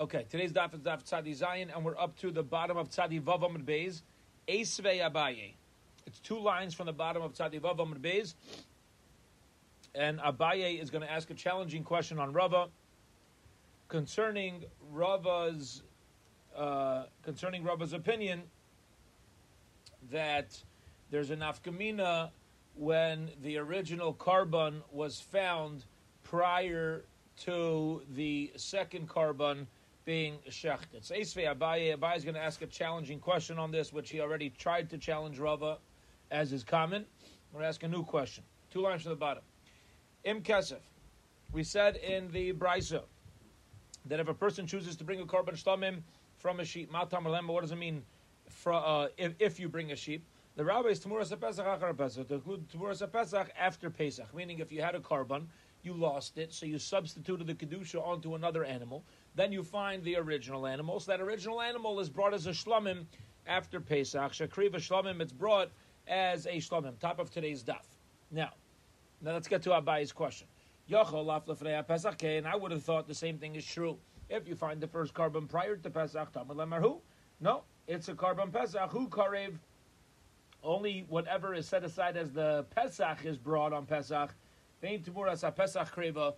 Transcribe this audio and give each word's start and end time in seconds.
Okay, 0.00 0.24
today's 0.30 0.50
daf 0.50 0.72
is 0.72 0.80
daf 0.80 1.04
Tzadi 1.04 1.38
Zayin, 1.38 1.68
and 1.76 1.84
we're 1.84 1.98
up 1.98 2.16
to 2.20 2.30
the 2.30 2.42
bottom 2.42 2.78
of 2.78 2.88
Tzadi 2.88 3.20
Vav 3.20 3.42
Amud 3.42 3.66
Beis, 3.66 4.00
Esvei 4.48 5.06
Abaye. 5.06 5.52
It's 6.06 6.18
two 6.20 6.38
lines 6.38 6.72
from 6.72 6.86
the 6.86 6.92
bottom 6.94 7.20
of 7.20 7.34
Tzadi 7.34 7.60
Vav 7.60 7.76
Amud 7.76 7.98
Beis, 7.98 8.32
and 9.94 10.18
Abaye 10.20 10.80
is 10.80 10.88
going 10.88 11.02
to 11.02 11.12
ask 11.12 11.28
a 11.28 11.34
challenging 11.34 11.84
question 11.84 12.18
on 12.18 12.32
Rava 12.32 12.68
concerning 13.88 14.64
Rava's 14.90 15.82
uh, 16.56 17.02
concerning 17.22 17.62
Rava's 17.62 17.92
opinion 17.92 18.44
that 20.10 20.58
there's 21.10 21.30
a 21.30 21.36
nafkamina 21.36 22.30
when 22.74 23.28
the 23.42 23.58
original 23.58 24.14
korban 24.14 24.76
was 24.90 25.20
found 25.20 25.84
prior 26.22 27.04
to 27.40 28.00
the 28.14 28.50
second 28.56 29.06
korban 29.06 29.66
being 30.10 30.38
shechted. 30.48 31.04
So 31.04 31.14
Esvei 31.14 31.54
Abaye, 31.54 31.96
Abaye 31.96 32.16
is 32.16 32.24
going 32.24 32.34
to 32.34 32.40
ask 32.40 32.62
a 32.62 32.66
challenging 32.66 33.20
question 33.20 33.60
on 33.60 33.70
this, 33.70 33.92
which 33.92 34.10
he 34.10 34.20
already 34.20 34.50
tried 34.50 34.90
to 34.90 34.98
challenge 34.98 35.38
Rava 35.38 35.78
as 36.32 36.52
is 36.52 36.64
common. 36.64 37.04
I'm 37.22 37.52
going 37.52 37.62
to 37.62 37.68
ask 37.68 37.80
a 37.84 37.86
new 37.86 38.02
question. 38.02 38.42
Two 38.72 38.80
lines 38.80 39.02
from 39.02 39.10
the 39.10 39.16
bottom. 39.16 39.44
Im 40.24 40.42
Kesef. 40.42 40.80
We 41.52 41.62
said 41.62 41.94
in 41.94 42.28
the 42.32 42.52
Brisa 42.52 43.02
that 44.06 44.18
if 44.18 44.26
a 44.26 44.34
person 44.34 44.66
chooses 44.66 44.96
to 44.96 45.04
bring 45.04 45.20
a 45.20 45.24
korban 45.24 45.54
shtamim 45.54 46.02
from 46.38 46.58
a 46.58 46.64
sheep, 46.64 46.90
matam 46.90 47.22
what 47.46 47.60
does 47.60 47.70
it 47.70 47.76
mean 47.76 48.02
uh, 48.66 49.06
if, 49.16 49.34
if 49.38 49.60
you 49.60 49.68
bring 49.68 49.92
a 49.92 49.96
sheep? 49.96 50.24
The 50.56 50.64
rabbi 50.64 50.88
is 50.88 50.98
Tamuras 50.98 51.40
Pesach 51.40 51.64
Achar 51.64 51.96
Pesach, 51.96 52.26
to 52.26 52.34
include 52.34 52.68
Tamuras 52.68 53.12
Pesach 53.12 53.48
after 53.56 53.88
Pesach, 53.90 54.34
meaning 54.34 54.58
if 54.58 54.72
you 54.72 54.82
had 54.82 54.96
a 54.96 54.98
korban, 54.98 55.46
you 55.84 55.94
lost 55.94 56.36
it, 56.36 56.52
so 56.52 56.66
you 56.66 56.78
substituted 56.78 57.46
the 57.46 57.54
Kedusha 57.54 58.04
onto 58.04 58.34
another 58.34 58.64
animal, 58.64 59.04
then 59.34 59.52
you 59.52 59.62
find 59.62 60.02
the 60.04 60.16
original 60.16 60.66
animal. 60.66 61.00
So 61.00 61.12
that 61.12 61.20
original 61.20 61.60
animal 61.60 62.00
is 62.00 62.08
brought 62.08 62.34
as 62.34 62.46
a 62.46 62.50
shlamim 62.50 63.04
after 63.46 63.80
Pesach. 63.80 64.32
Shakriva 64.32 64.76
shlamim, 64.76 65.20
it's 65.20 65.32
brought 65.32 65.70
as 66.08 66.46
a 66.46 66.56
shlamim, 66.56 66.98
top 66.98 67.18
of 67.18 67.30
today's 67.30 67.62
daf. 67.62 67.84
Now, 68.30 68.50
now 69.22 69.32
let's 69.32 69.48
get 69.48 69.62
to 69.62 69.70
Abaye's 69.70 70.12
question. 70.12 70.46
And 70.92 72.46
I 72.46 72.56
would 72.56 72.72
have 72.72 72.82
thought 72.82 73.06
the 73.06 73.14
same 73.14 73.38
thing 73.38 73.54
is 73.54 73.64
true. 73.64 73.96
If 74.28 74.48
you 74.48 74.54
find 74.54 74.80
the 74.80 74.88
first 74.88 75.14
korban 75.14 75.48
prior 75.48 75.76
to 75.76 75.90
Pesach, 75.90 76.28
no, 77.40 77.62
it's 77.86 78.08
a 78.08 78.14
korban 78.14 78.52
Pesach. 78.52 78.90
Who 78.90 79.08
karev? 79.08 79.54
Only 80.62 81.06
whatever 81.08 81.54
is 81.54 81.66
set 81.66 81.84
aside 81.84 82.16
as 82.16 82.30
the 82.32 82.64
Pesach 82.70 83.24
is 83.24 83.38
brought 83.38 83.72
on 83.72 83.86
Pesach. 83.86 84.34
Vein 84.82 85.02
Pesach 85.02 85.94
kreva. 85.94 86.34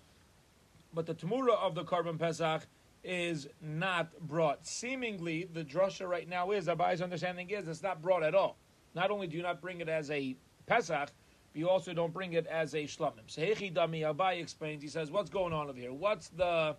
But 0.95 1.07
the 1.07 1.15
Tamura 1.15 1.57
of 1.59 1.75
the 1.75 1.85
korban 1.85 2.19
Pesach 2.19 2.67
is 3.05 3.49
not 3.61 4.19
brought. 4.21 4.67
Seemingly, 4.67 5.49
the 5.53 5.65
drasha 5.65 6.09
right 6.09 6.29
now 6.29 6.53
is, 6.53 6.67
Abaye's 6.67 7.03
understanding 7.03 7.51
is, 7.51 7.67
it's 7.69 7.83
not 7.83 8.01
brought 8.01 8.23
at 8.23 8.35
all. 8.35 8.57
Not 8.95 9.11
only 9.11 9.27
do 9.27 9.37
you 9.37 9.43
not 9.43 9.61
bring 9.61 9.81
it 9.81 9.89
as 9.89 10.11
a 10.11 10.37
Pesach, 10.67 11.09
but 11.53 11.59
you 11.59 11.69
also 11.69 11.93
don't 11.93 12.13
bring 12.13 12.35
it 12.35 12.47
as 12.47 12.75
a 12.75 12.85
Shlamim. 12.85 13.25
So 13.27 13.43
Hechi 13.43 13.73
Dami 13.73 14.03
Abaye 14.03 14.41
explains, 14.41 14.83
he 14.83 14.89
says, 14.89 15.11
what's 15.11 15.31
going 15.31 15.53
on 15.53 15.69
over 15.69 15.79
here? 15.79 15.93
What's 15.93 16.29
the 16.29 16.77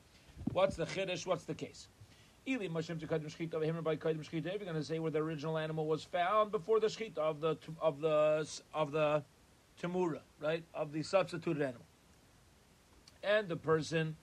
what's 0.52 0.76
the 0.76 0.86
Chiddush? 0.86 1.26
What's 1.26 1.44
the 1.44 1.54
case? 1.54 1.88
Ili 2.46 2.68
Mashim 2.68 3.00
to 3.00 3.08
Kadim 3.08 3.34
Shchita 3.34 3.56
over 3.56 3.66
him 3.66 3.82
by 3.84 3.96
Kadim 3.96 4.20
Shchita. 4.20 4.48
If 4.48 4.62
you're 4.62 4.66
going 4.66 4.76
to 4.76 4.84
say 4.84 5.00
where 5.00 5.12
the 5.12 5.20
original 5.20 5.58
animal 5.58 5.88
was 5.88 6.04
found 6.04 6.52
before 6.52 6.80
the 6.80 6.88
Shchita 6.88 7.18
of 7.18 7.40
the 7.40 7.58
of 7.82 8.02
the 8.02 8.48
of 8.74 8.92
the 8.92 9.24
Tamura, 9.82 10.20
right? 10.42 10.64
Of 10.74 10.92
the 10.92 11.04
substituted 11.04 11.62
animal. 11.62 11.86
And 13.24 13.48
the 13.48 13.56
person 13.56 14.16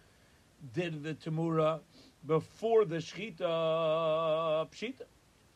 did 0.75 1.03
the 1.03 1.15
Tamura 1.15 1.81
before 2.27 2.85
the 2.85 2.97
Shchita 2.97 3.39
Pshita. 4.71 5.03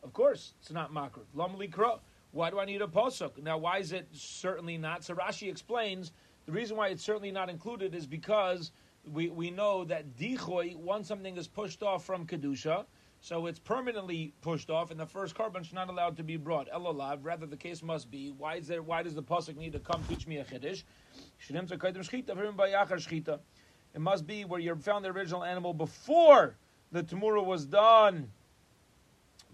Of 0.03 0.13
course, 0.13 0.53
it's 0.61 0.71
not 0.71 0.93
Makr. 0.93 1.21
Lamli 1.35 1.69
Kra. 1.69 1.99
Why 2.31 2.49
do 2.49 2.59
I 2.59 2.65
need 2.65 2.81
a 2.81 2.87
pasuk? 2.87 3.41
Now, 3.41 3.57
why 3.57 3.79
is 3.79 3.91
it 3.91 4.07
certainly 4.11 4.77
not? 4.77 5.03
So 5.03 5.15
Rashi 5.15 5.49
explains 5.49 6.11
the 6.45 6.51
reason 6.51 6.77
why 6.77 6.89
it's 6.89 7.03
certainly 7.03 7.31
not 7.31 7.49
included 7.49 7.95
is 7.95 8.05
because 8.05 8.71
we, 9.11 9.29
we 9.29 9.51
know 9.51 9.83
that 9.85 10.17
dichoy, 10.17 10.75
once 10.75 11.07
something 11.07 11.37
is 11.37 11.47
pushed 11.47 11.81
off 11.81 12.03
from 12.05 12.25
kedusha, 12.25 12.85
so 13.21 13.47
it's 13.47 13.57
permanently 13.57 14.33
pushed 14.41 14.69
off, 14.69 14.91
and 14.91 14.99
the 14.99 15.05
first 15.05 15.35
korban 15.35 15.61
is 15.61 15.73
not 15.73 15.89
allowed 15.89 16.17
to 16.17 16.23
be 16.23 16.37
brought. 16.37 16.69
Elolav, 16.69 17.19
rather 17.23 17.47
the 17.47 17.57
case 17.57 17.81
must 17.81 18.11
be. 18.11 18.31
Why 18.37 18.57
is 18.57 18.67
there? 18.67 18.83
Why 18.83 19.01
does 19.01 19.15
the 19.15 19.23
pasuk 19.23 19.55
need 19.55 19.73
to 19.73 19.79
come 19.79 20.03
teach 20.07 20.27
me 20.27 20.37
a 20.37 20.43
chiddush? 20.43 20.83
It 23.95 24.01
must 24.01 24.27
be 24.27 24.43
where 24.43 24.59
you 24.59 24.75
found 24.75 25.05
the 25.05 25.09
original 25.09 25.45
animal 25.45 25.73
before 25.73 26.57
the 26.91 27.01
tamura 27.01 27.43
was 27.43 27.65
done 27.65 28.29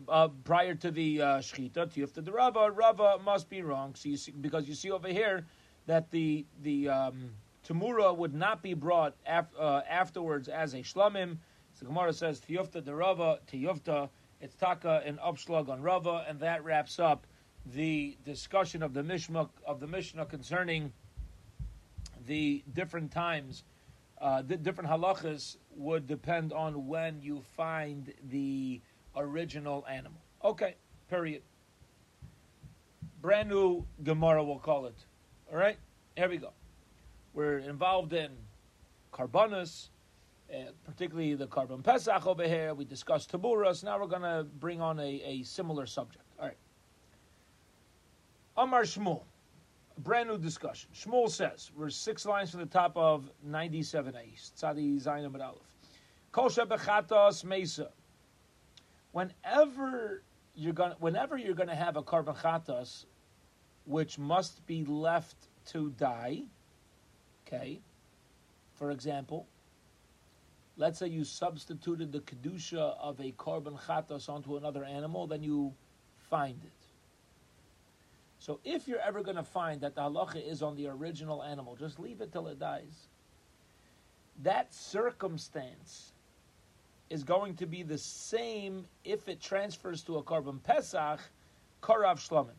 uh, 0.09 0.29
prior 0.43 0.73
to 0.73 0.89
the 0.89 1.21
uh, 1.21 1.25
shchita, 1.37 1.85
tiyufta 1.93 2.25
the 2.25 2.31
Rava, 2.31 2.71
Rava 2.71 3.19
must 3.23 3.49
be 3.49 3.61
wrong. 3.61 3.93
So 3.93 4.09
you 4.09 4.17
see, 4.17 4.31
because 4.31 4.67
you 4.67 4.73
see 4.73 4.89
over 4.89 5.09
here 5.09 5.45
that 5.85 6.09
the 6.09 6.47
the 6.63 6.89
um, 6.89 7.29
tamura 7.67 8.17
would 8.17 8.33
not 8.33 8.63
be 8.63 8.73
brought 8.73 9.13
af, 9.27 9.45
uh, 9.59 9.81
afterwards 9.87 10.47
as 10.47 10.73
a 10.73 10.79
shlamim. 10.79 11.37
So 11.75 11.85
Gemara 11.85 12.11
says 12.11 12.41
tiyufta 12.41 12.83
the 12.83 12.95
Rava, 12.95 13.39
tiyufta. 13.51 14.09
It's 14.41 14.55
taka 14.55 15.03
and 15.05 15.19
upslug 15.19 15.69
on 15.69 15.83
Rava, 15.83 16.25
and 16.27 16.39
that 16.39 16.63
wraps 16.63 16.97
up 16.97 17.27
the 17.63 18.17
discussion 18.25 18.81
of 18.81 18.95
the 18.95 19.03
Mishnah 19.03 19.49
of 19.67 19.79
the 19.79 19.85
Mishnah 19.85 20.25
concerning 20.25 20.93
the 22.25 22.63
different 22.73 23.11
times. 23.11 23.63
Uh, 24.21 24.43
the 24.43 24.55
different 24.55 24.87
halachas 24.87 25.57
would 25.75 26.05
depend 26.05 26.53
on 26.53 26.85
when 26.85 27.19
you 27.21 27.41
find 27.57 28.13
the 28.29 28.79
original 29.15 29.83
animal. 29.89 30.21
Okay, 30.43 30.75
period. 31.09 31.41
Brand 33.21 33.49
new 33.49 33.83
Gemara, 34.03 34.43
we'll 34.43 34.59
call 34.59 34.85
it. 34.85 34.95
All 35.51 35.57
right, 35.57 35.77
here 36.15 36.29
we 36.29 36.37
go. 36.37 36.53
We're 37.33 37.59
involved 37.59 38.13
in 38.13 38.29
korbanos, 39.11 39.89
uh, 40.53 40.71
particularly 40.85 41.33
the 41.33 41.47
korban 41.47 41.83
pesach 41.83 42.27
over 42.27 42.47
here. 42.47 42.75
We 42.75 42.85
discussed 42.85 43.31
taburas. 43.31 43.83
Now 43.83 43.99
we're 43.99 44.07
going 44.07 44.21
to 44.21 44.45
bring 44.59 44.81
on 44.81 44.99
a, 44.99 45.21
a 45.25 45.43
similar 45.43 45.87
subject. 45.87 46.25
All 46.39 46.45
right. 46.45 46.57
Amar 48.57 48.83
Shmuel, 48.83 49.23
brand 49.99 50.29
new 50.29 50.37
discussion. 50.37 50.89
Shmuel 50.95 51.29
says, 51.29 51.71
we're 51.75 51.89
six 51.89 52.25
lines 52.25 52.51
from 52.51 52.59
the 52.61 52.65
top 52.65 52.95
of 52.95 53.29
97a, 53.47 54.51
Tzadi 54.57 55.01
Zayin 55.01 55.25
Amid 55.25 55.41
Aleph. 55.41 55.57
Kol 56.31 56.49
shebechatos 56.49 57.43
mesa 57.43 57.89
whenever 59.11 60.23
you're 60.55 60.73
going 60.73 60.93
whenever 60.99 61.37
you're 61.37 61.55
going 61.55 61.69
to 61.69 61.75
have 61.75 61.97
a 61.97 62.03
korban 62.03 62.35
chatas, 62.37 63.05
which 63.85 64.17
must 64.17 64.65
be 64.65 64.83
left 64.85 65.35
to 65.67 65.91
die, 65.91 66.43
okay, 67.45 67.79
for 68.75 68.91
example, 68.91 69.47
let's 70.77 70.99
say 70.99 71.07
you 71.07 71.23
substituted 71.23 72.11
the 72.11 72.19
kedusha 72.19 72.95
of 72.99 73.19
a 73.19 73.31
korban 73.33 73.79
chatas 73.79 74.29
onto 74.29 74.57
another 74.57 74.83
animal, 74.83 75.27
then 75.27 75.43
you 75.43 75.73
find 76.29 76.59
it. 76.63 76.80
So 78.41 78.59
if 78.63 78.87
you're 78.87 78.99
ever 78.99 79.21
going 79.21 79.37
to 79.37 79.43
find 79.43 79.81
that 79.81 79.93
the 79.93 80.01
halacha 80.01 80.43
is 80.43 80.63
on 80.63 80.75
the 80.75 80.87
original 80.87 81.43
animal, 81.43 81.75
just 81.75 81.99
leave 81.99 82.21
it 82.21 82.31
till 82.31 82.47
it 82.47 82.57
dies. 82.57 83.07
That 84.41 84.73
circumstance 84.73 86.13
is 87.11 87.23
going 87.23 87.55
to 87.57 87.67
be 87.67 87.83
the 87.83 87.99
same 87.99 88.87
if 89.05 89.29
it 89.29 89.41
transfers 89.41 90.01
to 90.05 90.17
a 90.17 90.23
korban 90.23 90.63
pesach, 90.63 91.19
karav 91.83 92.15
shlamim. 92.15 92.57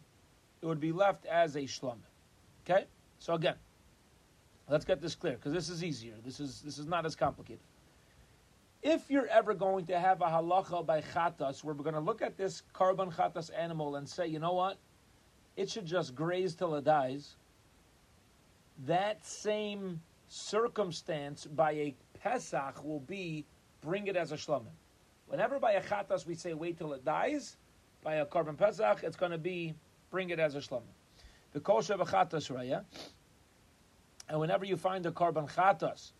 It 0.60 0.66
would 0.66 0.78
be 0.78 0.92
left 0.92 1.26
as 1.26 1.56
a 1.56 1.62
shlamim. 1.62 1.96
Okay? 2.64 2.84
So 3.18 3.34
again, 3.34 3.56
let's 4.68 4.84
get 4.84 5.00
this 5.00 5.16
clear 5.16 5.34
because 5.34 5.52
this 5.52 5.68
is 5.68 5.82
easier. 5.82 6.14
This 6.24 6.38
is 6.38 6.62
this 6.62 6.78
is 6.78 6.86
not 6.86 7.04
as 7.06 7.16
complicated. 7.16 7.64
If 8.84 9.10
you're 9.10 9.26
ever 9.26 9.52
going 9.52 9.86
to 9.86 9.98
have 9.98 10.20
a 10.20 10.26
halacha 10.26 10.86
by 10.86 11.00
chatas, 11.00 11.64
where 11.64 11.74
we're 11.74 11.82
going 11.82 11.94
to 11.94 12.00
look 12.00 12.22
at 12.22 12.36
this 12.36 12.62
korban 12.72 13.12
chatas 13.12 13.50
animal 13.56 13.96
and 13.96 14.08
say, 14.08 14.28
you 14.28 14.38
know 14.38 14.52
what, 14.52 14.78
it 15.56 15.70
should 15.70 15.86
just 15.86 16.14
graze 16.14 16.54
till 16.54 16.74
it 16.74 16.84
dies. 16.84 17.36
That 18.86 19.24
same 19.24 20.00
circumstance 20.28 21.46
by 21.46 21.72
a 21.72 21.94
pesach 22.22 22.82
will 22.84 23.00
be 23.00 23.44
bring 23.82 24.06
it 24.06 24.16
as 24.16 24.32
a 24.32 24.36
shlamim. 24.36 24.72
Whenever 25.26 25.58
by 25.58 25.72
a 25.72 25.82
chatas 25.82 26.26
we 26.26 26.34
say 26.34 26.54
wait 26.54 26.78
till 26.78 26.92
it 26.92 27.04
dies, 27.04 27.56
by 28.02 28.16
a 28.16 28.26
korban 28.26 28.56
pesach 28.56 29.02
it's 29.02 29.16
going 29.16 29.32
to 29.32 29.38
be 29.38 29.74
bring 30.10 30.30
it 30.30 30.38
as 30.38 30.54
a 30.54 30.58
shlamim. 30.58 30.82
The 31.52 31.60
kosher 31.60 31.94
of 31.94 32.00
a 32.00 32.04
chatas 32.04 32.50
raya, 32.50 32.84
and 34.28 34.40
whenever 34.40 34.64
you 34.64 34.76
find 34.76 35.04
a 35.04 35.10
korban 35.10 35.50
chatas 35.52 36.12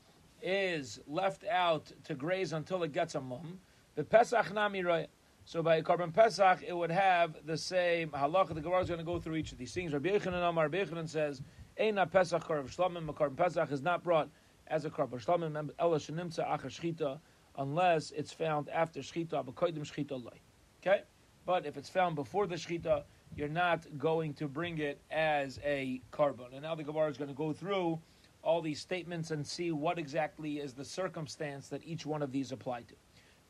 is 0.42 1.00
left 1.06 1.44
out 1.46 1.90
to 2.04 2.14
graze 2.14 2.52
until 2.52 2.82
it 2.82 2.92
gets 2.92 3.14
a 3.14 3.20
mum, 3.20 3.60
the 3.94 4.04
pesach 4.04 4.52
nami 4.52 4.82
raya. 4.82 5.06
So 5.44 5.62
by 5.62 5.82
korban 5.82 6.14
pesach, 6.14 6.62
it 6.66 6.72
would 6.72 6.90
have 6.90 7.36
the 7.44 7.56
same 7.56 8.10
halacha. 8.10 8.54
The 8.54 8.60
Gemara 8.60 8.80
is 8.80 8.88
going 8.88 8.98
to 8.98 9.04
go 9.04 9.18
through 9.18 9.36
each 9.36 9.52
of 9.52 9.58
these 9.58 9.74
things. 9.74 9.92
Rabbi 9.92 10.10
Yechanan 10.10 10.48
Amar 10.48 10.68
Rabbi 10.68 10.84
Yechanan 10.84 11.08
says, 11.08 11.42
"Eina 11.78 12.10
pesach 12.10 12.44
karv 12.44 12.74
shlamim." 12.74 13.08
A 13.08 13.12
korban 13.12 13.36
pesach 13.36 13.72
is 13.72 13.82
not 13.82 14.04
brought 14.04 14.30
as 14.68 14.84
a 14.84 14.90
korban 14.90 15.22
shlamim. 15.24 15.70
Ela 15.78 15.98
shenimtza 15.98 16.46
achar 16.48 16.66
shchita 16.66 17.20
unless 17.56 18.12
it's 18.12 18.32
found 18.32 18.68
after 18.70 19.00
shchita, 19.00 19.44
b'koidim 19.44 19.80
shchita 19.80 20.12
loy. 20.12 20.38
Okay, 20.80 21.02
but 21.44 21.66
if 21.66 21.76
it's 21.76 21.88
found 21.88 22.14
before 22.14 22.46
the 22.46 22.54
shchita, 22.54 23.04
you're 23.34 23.48
not 23.48 23.84
going 23.98 24.34
to 24.34 24.48
bring 24.48 24.78
it 24.78 25.00
as 25.10 25.58
a 25.64 26.00
korban. 26.12 26.52
And 26.52 26.62
now 26.62 26.74
the 26.74 26.84
Gemara 26.84 27.10
is 27.10 27.16
going 27.16 27.30
to 27.30 27.34
go 27.34 27.52
through 27.52 28.00
all 28.42 28.60
these 28.60 28.80
statements 28.80 29.30
and 29.30 29.46
see 29.46 29.72
what 29.72 29.98
exactly 29.98 30.58
is 30.58 30.72
the 30.72 30.84
circumstance 30.84 31.68
that 31.68 31.82
each 31.84 32.04
one 32.04 32.22
of 32.22 32.32
these 32.32 32.52
apply 32.52 32.82
to. 32.82 32.94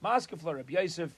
Maskefler, 0.04 0.56
Reb 0.56 0.70
Yosef, 0.70 1.10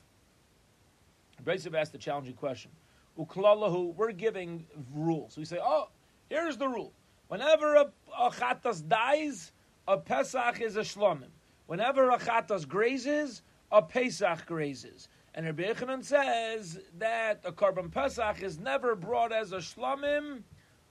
Yosef 1.47 1.75
asked 1.75 1.95
a 1.95 1.99
challenging 1.99 2.35
question. 2.35 2.71
Uklalahu, 3.19 3.95
we're 3.95 4.13
giving 4.13 4.67
rules. 4.93 5.37
We 5.37 5.45
say, 5.45 5.59
oh, 5.63 5.89
here's 6.29 6.57
the 6.57 6.69
rule. 6.69 6.93
Whenever 7.29 7.77
a, 7.77 7.87
a 8.19 8.31
chatas 8.31 8.87
dies, 8.87 9.53
a 9.87 9.99
Pesach 9.99 10.61
is 10.61 10.77
a 10.77 10.81
shlomim. 10.81 11.31
Whenever 11.67 12.11
a 12.11 12.19
chatas 12.19 12.67
grazes, 12.67 13.43
a 13.71 13.83
Pesach 13.83 14.47
grazes. 14.47 15.09
And 15.35 15.47
Rabbi 15.47 15.65
Yechanan 15.65 16.05
says 16.05 16.79
that 16.99 17.41
a 17.45 17.53
korban 17.53 17.91
Pesach 17.91 18.43
is 18.43 18.59
never 18.59 18.95
brought 18.95 19.33
as 19.33 19.53
a 19.53 19.59
shlomim 19.59 20.43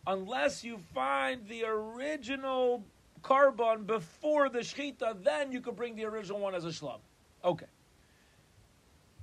unless 0.05 0.63
you 0.63 0.77
find 0.93 1.47
the 1.47 1.63
original 1.65 2.83
korban 3.21 3.85
before 3.85 4.49
the 4.49 4.59
shechita, 4.59 5.23
then 5.23 5.51
you 5.51 5.61
could 5.61 5.75
bring 5.75 5.95
the 5.95 6.05
original 6.05 6.39
one 6.39 6.55
as 6.55 6.65
a 6.65 6.69
shlom. 6.69 6.99
Okay. 7.43 7.65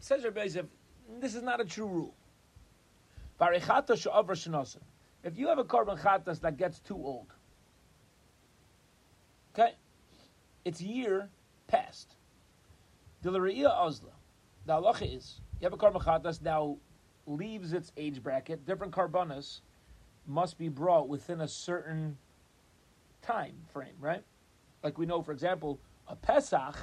Says 0.01 0.25
Rabbi 0.25 0.49
this 1.19 1.35
is 1.35 1.43
not 1.43 1.61
a 1.61 1.65
true 1.65 1.87
rule. 1.87 2.15
If 5.23 5.39
you 5.39 5.49
have 5.49 5.59
a 5.59 5.65
korban 5.65 5.99
chatas 5.99 6.41
that 6.41 6.57
gets 6.57 6.79
too 6.81 6.97
old, 6.97 7.33
okay, 9.55 9.75
it's 10.65 10.81
year 10.81 11.29
past. 11.67 12.17
Dilariya 13.25 13.71
Ozla. 13.71 14.13
The 14.67 14.75
halacha 14.75 15.17
is 15.17 15.41
you 15.61 15.67
have 15.67 15.73
a 15.73 15.77
korban 15.77 16.03
chatas 16.03 16.43
now 16.43 16.77
leaves 17.27 17.73
its 17.73 17.93
age 17.97 18.23
bracket. 18.23 18.67
Different 18.67 18.93
korbanos 18.93 19.61
must 20.27 20.59
be 20.59 20.69
brought 20.69 21.09
within 21.09 21.41
a 21.41 21.49
certain 21.49 22.19
time 23.23 23.55
frame, 23.73 23.97
right? 24.01 24.23
Like 24.83 24.99
we 24.99 25.07
know, 25.07 25.23
for 25.23 25.33
example, 25.33 25.81
a 26.09 26.17
Pesach 26.17 26.77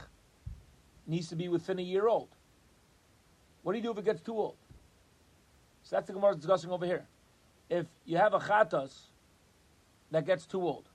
needs 1.06 1.30
to 1.30 1.36
be 1.36 1.48
within 1.48 1.80
a 1.80 1.84
year 1.84 2.08
old. 2.08 2.37
What 3.68 3.74
do 3.74 3.80
you 3.80 3.84
do 3.84 3.92
if 3.92 3.98
it 3.98 4.06
gets 4.06 4.22
too 4.22 4.32
old? 4.32 4.56
So 5.84 5.98
that's 5.98 6.08
the 6.08 6.14
Gemara 6.14 6.36
discussing 6.36 6.72
over 6.72 6.86
here. 6.86 7.06
If 7.70 7.86
you 8.06 8.16
have 8.16 8.34
a 8.34 8.40
chatas 8.40 8.98
that 10.10 10.26
gets 10.26 10.46
too 10.46 10.62
old, 10.62 10.88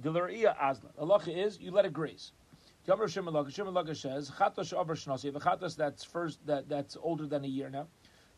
Dilariya 0.00 0.54
Azla. 0.56 0.90
The 0.94 1.04
halacha 1.04 1.36
is 1.36 1.58
you 1.58 1.72
let 1.72 1.84
it 1.84 1.92
graze. 1.92 2.30
Yamar 2.86 3.08
Shimon 3.08 3.50
Shimon 3.50 3.94
says 3.96 4.30
chatas 4.30 4.72
over 4.72 4.94
shnasi. 4.94 5.24
You 5.24 5.32
have 5.32 5.42
a 5.42 5.44
chatas 5.44 5.74
that's 5.74 6.04
first 6.04 6.38
that 6.46 6.68
that's 6.68 6.96
older 7.02 7.26
than 7.26 7.44
a 7.44 7.48
year 7.48 7.70
now. 7.70 7.88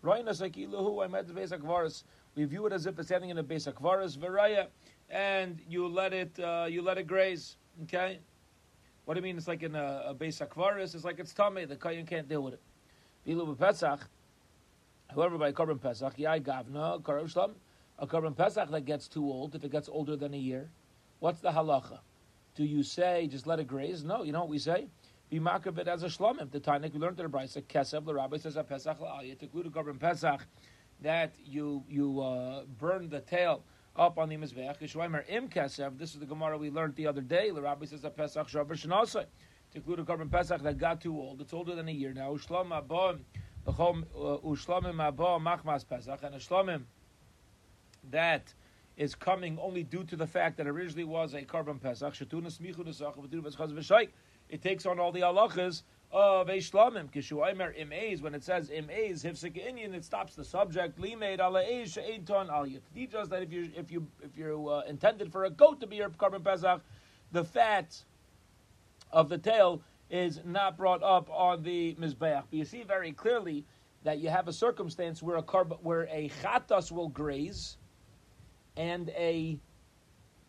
Roinas 0.02 0.40
like 0.40 0.54
iluhu 0.54 1.04
I 1.04 1.08
met 1.08 1.28
the 1.28 2.02
We 2.36 2.44
view 2.46 2.64
it 2.64 2.72
as 2.72 2.86
if 2.86 2.98
it's 2.98 3.08
standing 3.08 3.28
in 3.28 3.36
a 3.36 3.42
basic 3.42 3.74
akvaras 3.74 4.16
varaya, 4.16 4.68
and 5.10 5.60
you 5.68 5.86
let 5.86 6.14
it 6.14 6.40
uh, 6.40 6.64
you 6.70 6.80
let 6.80 6.96
it 6.96 7.06
graze. 7.06 7.58
Okay. 7.82 8.20
What 9.04 9.12
do 9.12 9.18
you 9.18 9.24
mean? 9.24 9.36
It's 9.36 9.46
like 9.46 9.62
in 9.62 9.74
a, 9.74 10.04
a 10.06 10.14
base 10.14 10.38
akvaris. 10.38 10.94
It's 10.94 11.04
like 11.04 11.18
it's 11.18 11.34
tummy. 11.34 11.66
The 11.66 11.76
kayan 11.76 12.06
can't 12.06 12.26
deal 12.26 12.42
with 12.42 12.54
it. 12.54 12.62
Bilu 13.26 13.58
Pesach. 13.58 14.00
However, 15.14 15.38
by 15.38 15.52
korban 15.52 15.80
Pesach, 15.80 16.18
yai 16.18 16.40
gavna 16.40 17.04
karam 17.04 17.26
shlam. 17.26 17.54
A 17.98 18.06
korban 18.06 18.36
Pesach 18.36 18.70
that 18.70 18.84
gets 18.84 19.08
too 19.08 19.24
old, 19.24 19.54
if 19.54 19.64
it 19.64 19.72
gets 19.72 19.88
older 19.88 20.16
than 20.16 20.34
a 20.34 20.38
year, 20.38 20.70
what's 21.18 21.40
the 21.40 21.50
halacha? 21.50 21.98
Do 22.54 22.64
you 22.64 22.82
say 22.82 23.26
just 23.30 23.46
let 23.46 23.60
it 23.60 23.66
graze? 23.66 24.04
No, 24.04 24.22
you 24.22 24.32
know 24.32 24.40
what 24.40 24.48
we 24.48 24.58
say. 24.58 24.88
Be 25.30 25.40
makabit 25.40 25.86
as 25.86 26.02
a 26.02 26.06
shlomim. 26.06 26.50
The 26.50 26.60
Tainik 26.60 26.92
we 26.92 26.98
learned 26.98 27.20
in 27.20 27.30
the 27.30 27.36
Brisa 27.38 27.62
Kesev. 27.62 28.04
The 28.04 28.14
Rabbi 28.14 28.38
says 28.38 28.56
a 28.56 28.64
Pesach 28.64 28.98
la'aliyah 28.98 29.38
to 29.38 29.44
include 29.44 29.66
a 29.66 29.70
korban 29.70 29.98
Pesach 30.00 30.46
that 31.02 31.34
you 31.44 31.84
you 31.88 32.20
uh, 32.20 32.64
burn 32.78 33.08
the 33.08 33.20
tail 33.20 33.62
up 33.96 34.18
on 34.18 34.28
the 34.28 34.36
mizbeach. 34.36 34.78
Yishwaimer 34.80 35.24
im 35.28 35.48
Kesev. 35.48 35.98
This 35.98 36.14
is 36.14 36.20
the 36.20 36.26
Gemara 36.26 36.56
we 36.56 36.70
learned 36.70 36.96
the 36.96 37.06
other 37.06 37.20
day. 37.20 37.50
The 37.50 37.60
Rabbi 37.60 37.86
says 37.86 38.04
a 38.04 38.10
Pesach 38.10 38.48
shavar 38.48 38.70
shenasai 38.70 39.26
to 39.72 39.78
include 39.78 39.98
a 40.00 40.04
korban 40.04 40.30
Pesach 40.30 40.62
that 40.62 40.78
got 40.78 41.00
too 41.00 41.18
old. 41.18 41.40
It's 41.40 41.52
older 41.52 41.74
than 41.74 41.88
a 41.88 41.92
year 41.92 42.12
now. 42.12 42.34
Ushlam 42.34 42.68
abom 42.70 43.20
ushlamim 43.66 44.96
abom 44.96 45.42
machmas 45.42 45.86
Pesach 45.86 46.20
and 46.22 46.34
a 46.34 46.38
shlomim 46.38 46.82
that 48.10 48.54
is 48.96 49.14
coming 49.14 49.58
only 49.60 49.84
due 49.84 50.04
to 50.04 50.16
the 50.16 50.26
fact 50.26 50.56
that 50.56 50.66
originally 50.66 51.04
was 51.04 51.34
a 51.34 51.42
korban 51.42 51.80
pesach. 51.80 52.14
It 54.50 54.62
takes 54.62 54.86
on 54.86 54.98
all 54.98 55.12
the 55.12 55.20
halachas 55.20 55.82
of 56.10 56.48
a 56.48 56.56
shlamim. 56.56 57.12
Kishu 57.12 57.78
im 57.78 57.92
eis 57.92 58.22
when 58.22 58.34
it 58.34 58.42
says 58.42 58.70
im 58.70 58.88
eis 58.88 59.22
hifsik 59.22 59.54
inyan 59.54 59.94
it 59.94 60.04
stops 60.04 60.34
the 60.34 60.44
subject 60.44 60.98
limeid 60.98 61.38
ala 61.38 61.62
eis 61.62 61.92
she'eton 61.92 62.50
al 62.50 62.66
Just 63.08 63.30
that 63.30 63.42
if 63.42 63.52
you 63.52 63.70
if 63.76 63.92
you 63.92 64.06
if 64.22 64.36
you 64.36 64.68
uh, 64.68 64.82
intended 64.88 65.30
for 65.30 65.44
a 65.44 65.50
goat 65.50 65.80
to 65.80 65.86
be 65.86 65.96
your 65.96 66.10
korban 66.10 66.42
pesach, 66.42 66.80
the 67.30 67.44
fat 67.44 68.02
of 69.10 69.28
the 69.28 69.38
tail 69.38 69.82
is 70.10 70.40
not 70.44 70.76
brought 70.76 71.02
up 71.02 71.28
on 71.30 71.62
the 71.62 71.94
mizbeach. 72.00 72.44
But 72.50 72.52
you 72.52 72.64
see 72.64 72.82
very 72.82 73.12
clearly 73.12 73.66
that 74.04 74.18
you 74.18 74.28
have 74.30 74.48
a 74.48 74.52
circumstance 74.52 75.22
where 75.22 75.36
a 75.36 75.42
carb, 75.42 75.78
where 75.82 76.08
a 76.10 76.30
chatas 76.42 76.90
will 76.90 77.08
graze 77.08 77.76
and 78.76 79.10
a 79.10 79.58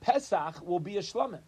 Pesach 0.02 0.66
will 0.66 0.80
be 0.80 0.98
a 0.98 1.02
Shlamim. 1.02 1.42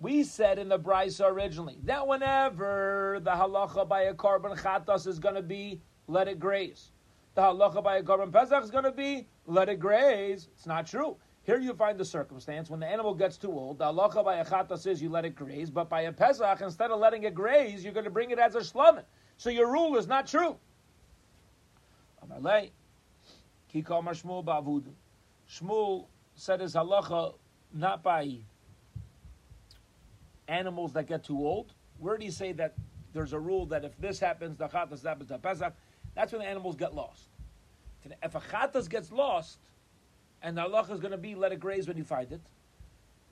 We 0.00 0.22
said 0.22 0.58
in 0.60 0.68
the 0.68 0.78
Brisa 0.78 1.28
originally 1.28 1.78
that 1.84 2.06
whenever 2.06 3.18
the 3.20 3.32
halacha 3.32 3.88
by 3.88 4.02
a 4.02 4.14
korban 4.14 4.56
chatas 4.56 5.08
is 5.08 5.18
going 5.18 5.34
to 5.34 5.42
be 5.42 5.80
let 6.06 6.28
it 6.28 6.38
graze, 6.38 6.92
the 7.34 7.42
halacha 7.42 7.82
by 7.82 7.96
a 7.96 8.02
korban 8.02 8.32
pesach 8.32 8.62
is 8.62 8.70
going 8.70 8.84
to 8.84 8.92
be 8.92 9.26
let 9.46 9.68
it 9.68 9.80
graze. 9.80 10.48
It's 10.54 10.66
not 10.66 10.86
true. 10.86 11.16
Here 11.48 11.58
you 11.58 11.72
find 11.72 11.96
the 11.96 12.04
circumstance 12.04 12.68
when 12.68 12.78
the 12.78 12.86
animal 12.86 13.14
gets 13.14 13.38
too 13.38 13.50
old. 13.50 13.78
The 13.78 13.86
halacha 13.86 14.22
by 14.22 14.34
a 14.34 14.44
chatas 14.44 14.86
is 14.86 15.00
you 15.00 15.08
let 15.08 15.24
it 15.24 15.34
graze, 15.34 15.70
but 15.70 15.88
by 15.88 16.02
a 16.02 16.12
pesach 16.12 16.60
instead 16.60 16.90
of 16.90 17.00
letting 17.00 17.22
it 17.22 17.34
graze, 17.34 17.82
you're 17.82 17.94
going 17.94 18.04
to 18.04 18.10
bring 18.10 18.30
it 18.30 18.38
as 18.38 18.54
a 18.54 18.58
shlamim. 18.58 19.02
So 19.38 19.48
your 19.48 19.72
rule 19.72 19.96
is 19.96 20.06
not 20.06 20.26
true. 20.26 20.58
Shmuel 25.50 26.06
said 26.34 26.60
his 26.60 26.74
halacha 26.74 27.32
not 27.72 28.02
by 28.02 28.36
animals 30.48 30.92
that 30.92 31.06
get 31.06 31.24
too 31.24 31.38
old. 31.38 31.72
Where 31.98 32.18
do 32.18 32.26
you 32.26 32.30
say 32.30 32.52
that 32.52 32.74
there's 33.14 33.32
a 33.32 33.40
rule 33.40 33.64
that 33.64 33.86
if 33.86 33.96
this 33.96 34.20
happens, 34.20 34.58
the 34.58 34.68
chatas 34.68 35.02
happens, 35.02 35.30
the 35.30 35.38
pesach, 35.38 35.72
that's 36.14 36.30
when 36.30 36.42
the 36.42 36.46
animals 36.46 36.76
get 36.76 36.94
lost. 36.94 37.30
If 38.22 38.34
a 38.34 38.40
chatas 38.40 38.86
gets 38.86 39.10
lost, 39.10 39.60
and 40.42 40.56
the 40.56 40.62
halacha 40.62 40.92
is 40.92 41.00
going 41.00 41.12
to 41.12 41.18
be 41.18 41.34
let 41.34 41.52
it 41.52 41.60
graze 41.60 41.88
when 41.88 41.96
you 41.96 42.04
find 42.04 42.32
it, 42.32 42.40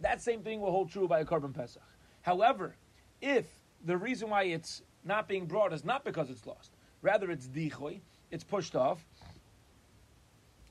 that 0.00 0.22
same 0.22 0.42
thing 0.42 0.60
will 0.60 0.70
hold 0.70 0.90
true 0.90 1.08
by 1.08 1.20
a 1.20 1.24
korban 1.24 1.54
pesach. 1.54 1.82
However, 2.22 2.74
if 3.20 3.46
the 3.84 3.96
reason 3.96 4.30
why 4.30 4.44
it's 4.44 4.82
not 5.04 5.28
being 5.28 5.46
brought 5.46 5.72
is 5.72 5.84
not 5.84 6.04
because 6.04 6.30
it's 6.30 6.46
lost, 6.46 6.70
rather 7.02 7.30
it's 7.30 7.46
dichoy, 7.46 8.00
it's 8.30 8.44
pushed 8.44 8.74
off, 8.74 9.04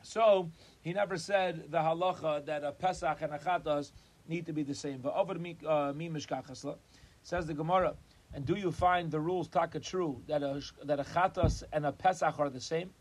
so 0.05 0.51
he 0.83 0.93
never 0.93 1.17
said 1.17 1.71
the 1.71 1.79
halacha 1.79 2.45
that 2.45 2.63
a 2.63 2.71
Pesach 2.71 3.21
and 3.21 3.33
a 3.33 3.39
Chatas 3.39 3.91
need 4.27 4.45
to 4.45 4.53
be 4.53 4.61
the 4.61 4.75
same. 4.75 4.99
But 4.99 5.15
over 5.15 5.33
mi 5.33 5.57
uh, 5.67 5.93
says 7.23 7.47
the 7.47 7.53
Gemara, 7.55 7.95
and 8.33 8.45
do 8.45 8.55
you 8.55 8.71
find 8.71 9.09
the 9.09 9.19
rules 9.19 9.47
taka 9.47 9.79
true 9.79 10.21
that 10.27 10.43
a 10.43 10.61
that 10.83 10.99
a 10.99 11.03
Chatas 11.03 11.63
and 11.73 11.87
a 11.87 11.91
Pesach 11.91 12.39
are 12.39 12.51
the 12.51 12.61
same? 12.61 12.91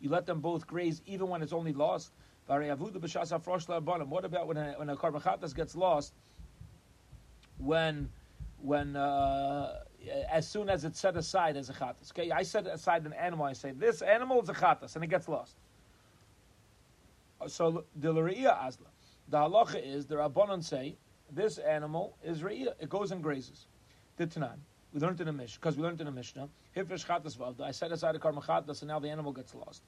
You 0.00 0.10
let 0.10 0.24
them 0.24 0.40
both 0.40 0.66
graze 0.66 1.02
even 1.04 1.28
when 1.28 1.42
it's 1.42 1.52
only 1.52 1.72
lost. 1.72 2.12
What 2.46 4.24
about 4.24 4.46
when 4.46 4.56
a, 4.56 4.74
when 4.76 4.88
a 4.88 4.96
korban 4.96 5.22
chatas 5.22 5.54
gets 5.54 5.74
lost? 5.74 6.14
When 7.58 8.10
when 8.58 8.96
uh, 8.96 9.80
as 10.30 10.48
soon 10.48 10.68
as 10.68 10.84
it's 10.84 11.00
set 11.00 11.16
aside 11.16 11.56
as 11.56 11.70
a 11.70 11.72
chatas. 11.72 12.12
Okay, 12.12 12.30
I 12.30 12.42
set 12.42 12.66
aside 12.66 13.04
an 13.04 13.12
animal. 13.12 13.46
I 13.46 13.52
say 13.52 13.72
this 13.72 14.02
animal 14.02 14.42
is 14.42 14.48
a 14.48 14.54
chatas, 14.54 14.94
and 14.94 15.04
it 15.04 15.08
gets 15.08 15.28
lost. 15.28 15.56
So 17.48 17.84
the 17.96 18.12
Re'iyah 18.12 18.64
Azla. 18.64 18.86
The 19.28 19.38
halacha 19.38 19.84
is 19.84 20.06
the 20.06 20.14
Rabbanon 20.16 20.62
say 20.62 20.96
this 21.30 21.58
animal 21.58 22.16
is 22.24 22.42
Re'iyah. 22.42 22.74
It 22.80 22.88
goes 22.88 23.10
and 23.10 23.22
grazes. 23.22 23.66
The 24.16 24.26
Tanan. 24.26 24.58
We 24.92 25.00
learned 25.00 25.20
in 25.20 25.26
the 25.26 25.32
Mishnah 25.32 25.58
because 25.60 25.76
we 25.76 25.82
learned 25.82 26.00
in 26.00 26.06
the 26.06 26.12
Mishnah. 26.12 26.48
Hifresh 26.76 27.04
chatas 27.04 27.36
vavda. 27.36 27.62
I 27.62 27.72
set 27.72 27.92
aside 27.92 28.14
a 28.14 28.18
karma 28.18 28.40
chatas, 28.40 28.82
and 28.82 28.88
now 28.88 29.00
the 29.00 29.10
animal 29.10 29.32
gets 29.32 29.54
lost. 29.54 29.82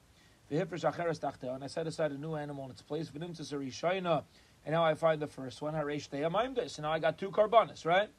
And 0.51 1.63
I 1.63 1.67
set 1.67 1.87
aside 1.87 2.11
a 2.11 2.17
new 2.17 2.35
animal 2.35 2.65
in 2.65 2.71
its 2.71 2.81
place. 2.81 3.11
And 3.13 4.73
now 4.73 4.83
I 4.83 4.93
find 4.95 5.21
the 5.21 5.27
first 5.27 5.61
one. 5.61 5.73
Haresh 5.73 6.69
So 6.69 6.81
now 6.81 6.91
I 6.91 6.99
got 6.99 7.17
two 7.17 7.29
karbanis, 7.29 7.85
right? 7.85 8.09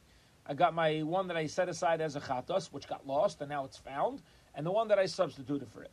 I 0.47 0.55
got 0.55 0.75
my 0.75 1.03
one 1.03 1.29
that 1.29 1.37
I 1.37 1.47
set 1.47 1.69
aside 1.69 2.01
as 2.01 2.17
a 2.17 2.21
chatas, 2.21 2.73
which 2.73 2.89
got 2.89 3.07
lost, 3.07 3.41
and 3.41 3.51
now 3.51 3.65
it's 3.65 3.77
found, 3.77 4.23
and 4.55 4.67
the 4.67 4.73
one 4.73 4.89
that 4.89 4.99
I 4.99 5.07
substituted 5.07 5.69
for 5.69 5.83
it. 5.83 5.93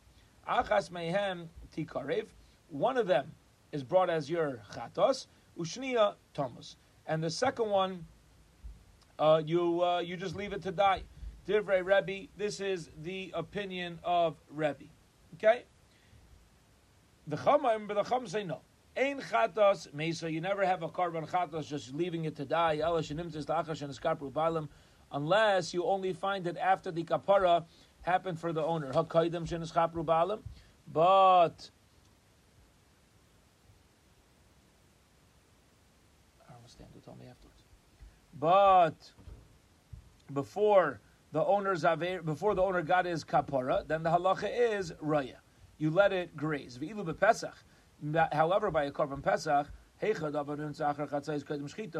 One 2.70 2.96
of 2.96 3.06
them 3.06 3.32
is 3.72 3.84
brought 3.84 4.10
as 4.10 4.30
your 4.30 4.60
chatos, 4.72 5.26
ushnia 5.58 6.14
thomas, 6.34 6.76
and 7.06 7.22
the 7.22 7.30
second 7.30 7.68
one 7.68 8.06
uh, 9.18 9.42
you 9.44 9.82
uh, 9.82 9.98
you 9.98 10.16
just 10.16 10.36
leave 10.36 10.52
it 10.52 10.62
to 10.62 10.72
die. 10.72 11.02
Divrei 11.46 11.84
Rebbe, 11.84 12.28
this 12.36 12.60
is 12.60 12.90
the 13.02 13.32
opinion 13.34 13.98
of 14.04 14.36
Rebbe. 14.50 14.84
Okay? 15.34 15.64
The 17.28 17.36
Chama, 17.36 17.86
but 17.86 17.94
the 17.94 18.02
Chama 18.02 18.28
say 18.28 18.42
no. 18.42 18.62
Ein 18.96 19.20
chatos 19.20 19.92
mesa. 19.92 20.32
You 20.32 20.40
never 20.40 20.64
have 20.64 20.82
a 20.82 20.88
korban 20.88 21.28
chatos 21.30 21.68
just 21.68 21.94
leaving 21.94 22.24
it 22.24 22.34
to 22.36 22.44
die. 22.44 22.80
Unless 25.12 25.74
you 25.74 25.84
only 25.84 26.12
find 26.12 26.46
it 26.46 26.56
after 26.56 26.90
the 26.90 27.04
kapara 27.04 27.64
happened 28.02 28.40
for 28.40 28.52
the 28.52 28.64
owner. 28.64 28.92
Hakaidim 28.92 29.46
shenis 29.46 29.72
chapru 29.72 30.04
balim. 30.04 30.40
But 30.90 31.70
I 36.48 36.52
don't 36.52 37.04
told 37.04 37.20
me 37.20 37.26
afterwards. 37.26 37.62
But 38.38 39.12
before 40.32 41.00
the 41.32 41.44
owner's 41.44 41.84
before 42.24 42.54
the 42.54 42.62
owner 42.62 42.82
got 42.82 43.04
his 43.04 43.22
kapara, 43.22 43.86
then 43.86 44.02
the 44.02 44.10
halacha 44.10 44.48
is 44.50 44.92
raya. 44.92 45.36
You 45.78 45.90
let 45.90 46.12
it 46.12 46.36
graze. 46.36 46.78
However, 48.32 48.70
by 48.70 48.84
a 48.84 48.90
korban 48.90 49.22
pesach, 49.22 49.66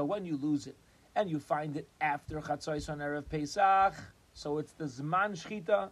when 0.07 0.25
you 0.25 0.37
lose 0.37 0.67
it 0.67 0.77
and 1.17 1.31
you 1.31 1.39
find 1.39 1.77
it 1.77 1.89
after 2.01 2.41
chatzais 2.41 2.89
on 2.89 2.99
erev 2.99 3.29
pesach, 3.29 3.95
so 4.35 4.59
it's 4.59 4.73
the 4.73 4.85
zman 4.85 5.33
shchita, 5.33 5.91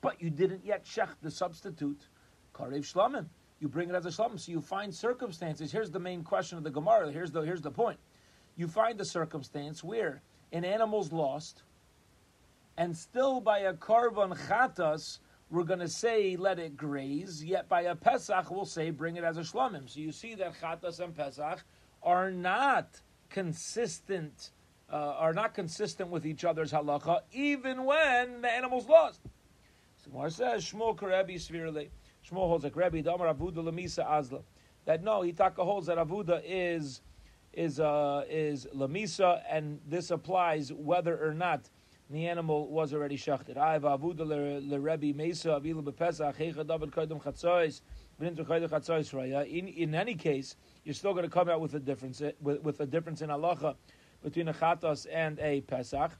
but 0.00 0.20
you 0.20 0.30
didn't 0.30 0.64
yet 0.64 0.84
shech 0.84 1.08
the 1.22 1.30
substitute 1.30 2.08
karev 2.54 2.80
shlamim. 2.80 3.26
You 3.60 3.68
bring 3.68 3.88
it 3.88 3.94
as 3.94 4.06
a 4.06 4.10
shlamim, 4.10 4.38
so 4.38 4.52
you 4.52 4.60
find 4.60 4.94
circumstances. 4.94 5.72
Here's 5.72 5.90
the 5.90 5.98
main 5.98 6.22
question 6.22 6.58
of 6.58 6.64
the 6.64 6.70
Gemara. 6.70 7.10
Here's 7.10 7.30
the 7.30 7.40
here's 7.40 7.62
the 7.62 7.70
point. 7.70 7.98
You 8.56 8.68
find 8.68 8.98
the 8.98 9.04
circumstance 9.04 9.82
where 9.82 10.22
an 10.52 10.64
animal's 10.64 11.12
lost, 11.12 11.62
and 12.76 12.96
still 12.96 13.40
by 13.40 13.60
a 13.60 13.72
korban 13.72 14.36
chatas 14.48 15.18
we're 15.50 15.64
going 15.64 15.80
to 15.80 15.88
say 15.88 16.36
let 16.36 16.58
it 16.58 16.76
graze, 16.76 17.42
yet 17.42 17.68
by 17.68 17.82
a 17.82 17.94
Pesach 17.94 18.50
we'll 18.50 18.64
say 18.64 18.90
bring 18.90 19.16
it 19.16 19.24
as 19.24 19.38
a 19.38 19.42
shlamim. 19.42 19.88
So 19.88 20.00
you 20.00 20.12
see 20.12 20.34
that 20.36 20.54
Chatas 20.60 21.00
and 21.00 21.16
Pesach 21.16 21.64
are 22.02 22.30
not 22.30 23.00
consistent, 23.30 24.50
uh, 24.92 25.14
are 25.18 25.32
not 25.32 25.54
consistent 25.54 26.10
with 26.10 26.26
each 26.26 26.44
other's 26.44 26.72
halacha, 26.72 27.20
even 27.32 27.84
when 27.84 28.42
the 28.42 28.50
animal's 28.50 28.88
lost. 28.88 29.20
So 29.96 30.10
Gemara 30.10 30.30
says 30.30 30.64
Shmuel 30.64 30.96
Karebi 30.96 31.36
Svirle. 31.36 31.88
Shmuel 32.28 32.48
holds 32.48 32.64
like 32.64 32.76
Rebbe 32.76 33.02
Damar 33.02 33.32
Avuda 33.32 33.56
Lamisa 33.56 34.08
Azla. 34.08 34.40
That 34.84 35.02
no, 35.02 35.20
Hitaka 35.20 35.64
holds 35.64 35.86
that 35.86 35.98
Avuda 35.98 36.42
is 36.44 37.00
is 37.52 37.80
uh, 37.80 38.24
is 38.28 38.66
Lamisa, 38.74 39.42
and 39.50 39.80
this 39.86 40.10
applies 40.10 40.72
whether 40.72 41.16
or 41.26 41.34
not 41.34 41.68
the 42.10 42.26
animal 42.26 42.68
was 42.68 42.94
already 42.94 43.16
shachted. 43.16 43.58
I 43.58 43.78
avuda 43.78 44.20
leRebbe 44.20 45.14
Mesa 45.14 45.48
avilu 45.48 45.82
bepesach 45.82 46.36
heicha 46.36 46.66
david 46.66 46.90
kaidem 46.90 47.22
chatzois 47.22 47.80
uh, 48.20 49.44
in 49.44 49.68
in 49.68 49.94
any 49.94 50.14
case, 50.14 50.56
you're 50.84 50.94
still 50.94 51.12
going 51.12 51.24
to 51.24 51.30
come 51.30 51.48
out 51.48 51.60
with 51.60 51.74
a 51.74 51.78
difference 51.78 52.20
uh, 52.20 52.32
with, 52.40 52.60
with 52.62 52.80
a 52.80 52.86
difference 52.86 53.22
in 53.22 53.30
halacha 53.30 53.76
between 54.24 54.48
a 54.48 54.52
chatas 54.52 55.06
and 55.12 55.38
a 55.38 55.60
pesach, 55.62 56.10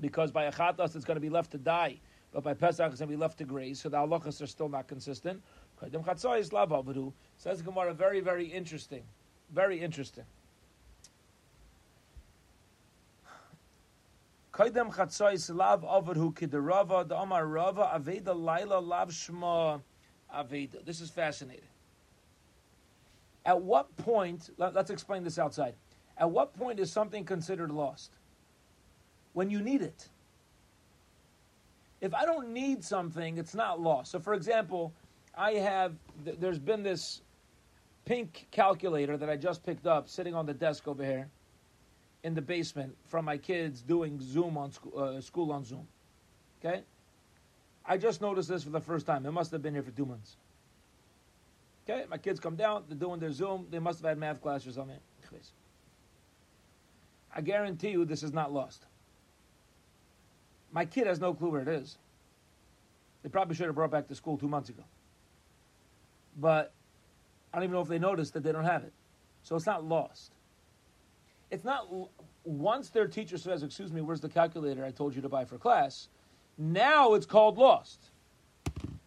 because 0.00 0.30
by 0.30 0.44
a 0.44 0.52
chatas 0.52 0.96
it's 0.96 1.04
going 1.04 1.16
to 1.16 1.20
be 1.20 1.28
left 1.28 1.50
to 1.50 1.58
die, 1.58 2.00
but 2.32 2.42
by 2.42 2.54
pesach 2.54 2.90
it's 2.90 3.00
going 3.00 3.10
to 3.10 3.16
be 3.16 3.20
left 3.20 3.36
to 3.36 3.44
graze. 3.44 3.80
So 3.80 3.90
the 3.90 3.98
halachas 3.98 4.40
are 4.40 4.46
still 4.46 4.70
not 4.70 4.88
consistent. 4.88 5.42
Kaidem 5.82 6.04
chatzois 6.06 6.52
lav 6.54 6.70
avadu 6.70 7.12
says 7.36 7.60
Gemara 7.60 7.92
very 7.92 8.20
very 8.20 8.46
interesting, 8.46 9.02
very 9.52 9.80
interesting. 9.80 10.24
Kaidem 14.58 14.92
chatzais 14.92 15.54
lav 15.54 15.82
avadhu 15.82 16.34
kiderava 16.34 17.06
the 17.06 17.16
amar 17.16 17.46
rava 17.46 17.92
aveda 17.94 18.34
laila 18.34 18.80
lav 18.80 19.08
shma 19.08 19.80
aveda. 20.34 20.84
This 20.84 21.00
is 21.00 21.10
fascinating. 21.10 21.68
At 23.46 23.62
what 23.62 23.96
point? 23.98 24.50
Let, 24.58 24.76
us 24.76 24.90
explain 24.90 25.22
this 25.22 25.38
outside. 25.38 25.74
At 26.16 26.28
what 26.28 26.58
point 26.58 26.80
is 26.80 26.90
something 26.90 27.24
considered 27.24 27.70
lost? 27.70 28.10
When 29.32 29.48
you 29.48 29.62
need 29.62 29.80
it. 29.80 30.08
If 32.00 32.12
I 32.12 32.24
don't 32.24 32.52
need 32.52 32.82
something, 32.82 33.38
it's 33.38 33.54
not 33.54 33.80
lost. 33.80 34.10
So, 34.10 34.18
for 34.18 34.34
example, 34.34 34.92
I 35.36 35.52
have. 35.52 35.94
There's 36.24 36.58
been 36.58 36.82
this 36.82 37.22
pink 38.06 38.48
calculator 38.50 39.16
that 39.16 39.30
I 39.30 39.36
just 39.36 39.64
picked 39.64 39.86
up, 39.86 40.08
sitting 40.08 40.34
on 40.34 40.46
the 40.46 40.54
desk 40.54 40.88
over 40.88 41.04
here 41.04 41.28
in 42.24 42.34
the 42.34 42.42
basement 42.42 42.96
from 43.06 43.24
my 43.24 43.36
kids 43.36 43.82
doing 43.82 44.20
Zoom 44.20 44.56
on 44.56 44.72
school, 44.72 44.98
uh, 44.98 45.20
school 45.20 45.52
on 45.52 45.64
Zoom. 45.64 45.86
Okay? 46.60 46.82
I 47.84 47.96
just 47.96 48.20
noticed 48.20 48.48
this 48.48 48.64
for 48.64 48.70
the 48.70 48.80
first 48.80 49.06
time. 49.06 49.24
It 49.24 49.32
must 49.32 49.50
have 49.52 49.62
been 49.62 49.74
here 49.74 49.82
for 49.82 49.92
two 49.92 50.06
months. 50.06 50.36
Okay? 51.88 52.04
My 52.10 52.18
kids 52.18 52.40
come 52.40 52.56
down, 52.56 52.84
they're 52.88 52.98
doing 52.98 53.20
their 53.20 53.32
Zoom. 53.32 53.66
They 53.70 53.78
must 53.78 54.00
have 54.00 54.08
had 54.08 54.18
math 54.18 54.42
class 54.42 54.66
or 54.66 54.72
something. 54.72 54.98
I 57.34 57.40
guarantee 57.40 57.90
you 57.90 58.04
this 58.04 58.22
is 58.22 58.32
not 58.32 58.52
lost. 58.52 58.86
My 60.72 60.84
kid 60.84 61.06
has 61.06 61.20
no 61.20 61.34
clue 61.34 61.50
where 61.50 61.62
it 61.62 61.68
is. 61.68 61.96
They 63.22 63.28
probably 63.28 63.54
should 63.54 63.66
have 63.66 63.74
brought 63.74 63.90
back 63.90 64.08
to 64.08 64.14
school 64.14 64.36
two 64.36 64.48
months 64.48 64.68
ago. 64.68 64.82
But 66.36 66.72
I 67.52 67.58
don't 67.58 67.64
even 67.64 67.74
know 67.74 67.80
if 67.80 67.88
they 67.88 67.98
noticed 67.98 68.34
that 68.34 68.42
they 68.42 68.52
don't 68.52 68.64
have 68.64 68.84
it. 68.84 68.92
So 69.42 69.56
it's 69.56 69.66
not 69.66 69.84
lost. 69.84 70.32
It's 71.50 71.64
not 71.64 71.88
once 72.44 72.90
their 72.90 73.06
teacher 73.06 73.38
says, 73.38 73.62
"Excuse 73.62 73.92
me, 73.92 74.00
where's 74.00 74.20
the 74.20 74.28
calculator 74.28 74.84
I 74.84 74.90
told 74.90 75.14
you 75.14 75.22
to 75.22 75.28
buy 75.28 75.44
for 75.44 75.58
class?" 75.58 76.08
Now 76.56 77.14
it's 77.14 77.26
called 77.26 77.56
lost. 77.56 78.10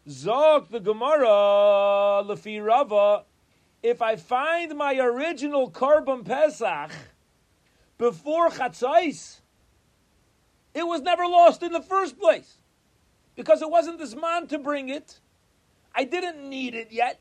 Zok 0.07 0.69
the 0.69 0.79
Gemara 0.79 2.23
lefi 2.25 2.63
Rava. 2.65 3.25
If 3.83 4.01
I 4.01 4.15
find 4.15 4.75
my 4.77 4.95
original 4.95 5.69
korban 5.69 6.25
pesach 6.25 6.91
before 7.97 8.49
chatzais, 8.49 9.41
it 10.73 10.87
was 10.87 11.01
never 11.01 11.25
lost 11.27 11.61
in 11.63 11.71
the 11.71 11.81
first 11.81 12.17
place 12.17 12.57
because 13.35 13.61
it 13.61 13.69
wasn't 13.69 13.97
this 13.97 14.15
man 14.15 14.47
to 14.47 14.57
bring 14.57 14.89
it. 14.89 15.19
I 15.93 16.05
didn't 16.05 16.49
need 16.49 16.73
it 16.73 16.91
yet. 16.91 17.19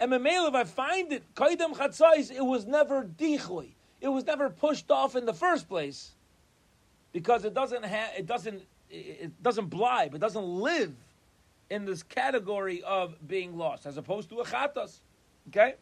And 0.00 0.12
Memel, 0.12 0.48
if 0.48 0.54
I 0.54 0.64
find 0.64 1.12
it, 1.12 1.22
Kaidem 1.34 1.74
Chatzais, 1.74 2.30
it 2.30 2.44
was 2.44 2.66
never 2.66 3.04
dichui. 3.04 3.70
It 4.00 4.08
was 4.08 4.24
never 4.24 4.48
pushed 4.48 4.90
off 4.90 5.16
in 5.16 5.26
the 5.26 5.32
first 5.32 5.68
place. 5.68 6.12
Because 7.12 7.44
it 7.44 7.54
doesn't 7.54 7.84
have 7.84 8.10
it 8.16 8.26
doesn't 8.26 8.62
it 8.90 9.42
doesn't 9.42 9.70
blibe, 9.70 10.14
it 10.14 10.20
doesn't 10.20 10.44
live 10.44 10.94
in 11.70 11.84
this 11.84 12.02
category 12.02 12.82
of 12.82 13.14
being 13.26 13.56
lost, 13.56 13.86
as 13.86 13.96
opposed 13.96 14.30
to 14.30 14.40
a 14.40 14.44
chatas. 14.44 15.00
Okay? 15.48 15.74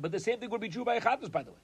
But 0.00 0.12
the 0.12 0.20
same 0.20 0.38
thing 0.38 0.50
would 0.50 0.60
be 0.60 0.68
true 0.68 0.84
by 0.84 0.96
a 0.96 1.00
chatas, 1.00 1.30
by 1.30 1.42
the 1.42 1.50
way. 1.50 1.58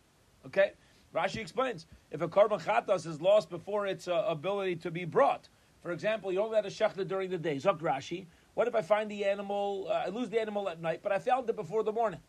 Okay? 0.47 0.73
Rashi 1.15 1.39
explains 1.39 1.87
if 2.11 2.23
a 2.23 2.29
korban 2.29 2.63
chatas 2.63 3.07
is 3.07 3.21
lost 3.21 3.51
before 3.51 3.87
its 3.87 4.09
uh, 4.09 4.25
ability 4.27 4.77
to 4.77 4.91
be 4.91 5.05
brought. 5.05 5.49
For 5.83 5.91
example, 5.91 6.33
you 6.33 6.41
only 6.41 6.57
had 6.57 6.65
a 6.67 6.71
shechta 6.71 7.07
during 7.07 7.31
the 7.31 7.39
day. 7.39 7.57
Zok 7.57 7.81
Rashi, 7.81 8.27
what 8.55 8.69
if 8.69 8.75
I 8.75 8.83
find 8.83 9.11
the 9.11 9.25
animal, 9.25 9.87
uh, 9.89 10.05
I 10.07 10.09
lose 10.09 10.29
the 10.29 10.41
animal 10.41 10.69
at 10.69 10.81
night, 10.81 11.01
but 11.03 11.13
I 11.13 11.19
found 11.19 11.49
it 11.49 11.57
before 11.57 11.83
the 11.83 11.93
morning? 11.93 12.21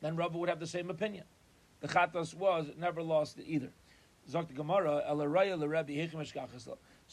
Then 0.00 0.16
Rava 0.16 0.38
would 0.38 0.48
have 0.48 0.60
the 0.60 0.66
same 0.66 0.90
opinion. 0.90 1.24
The 1.80 1.88
chatas 1.88 2.34
was 2.34 2.70
never 2.78 3.02
lost 3.02 3.38
either. 3.44 3.70
So 4.26 4.46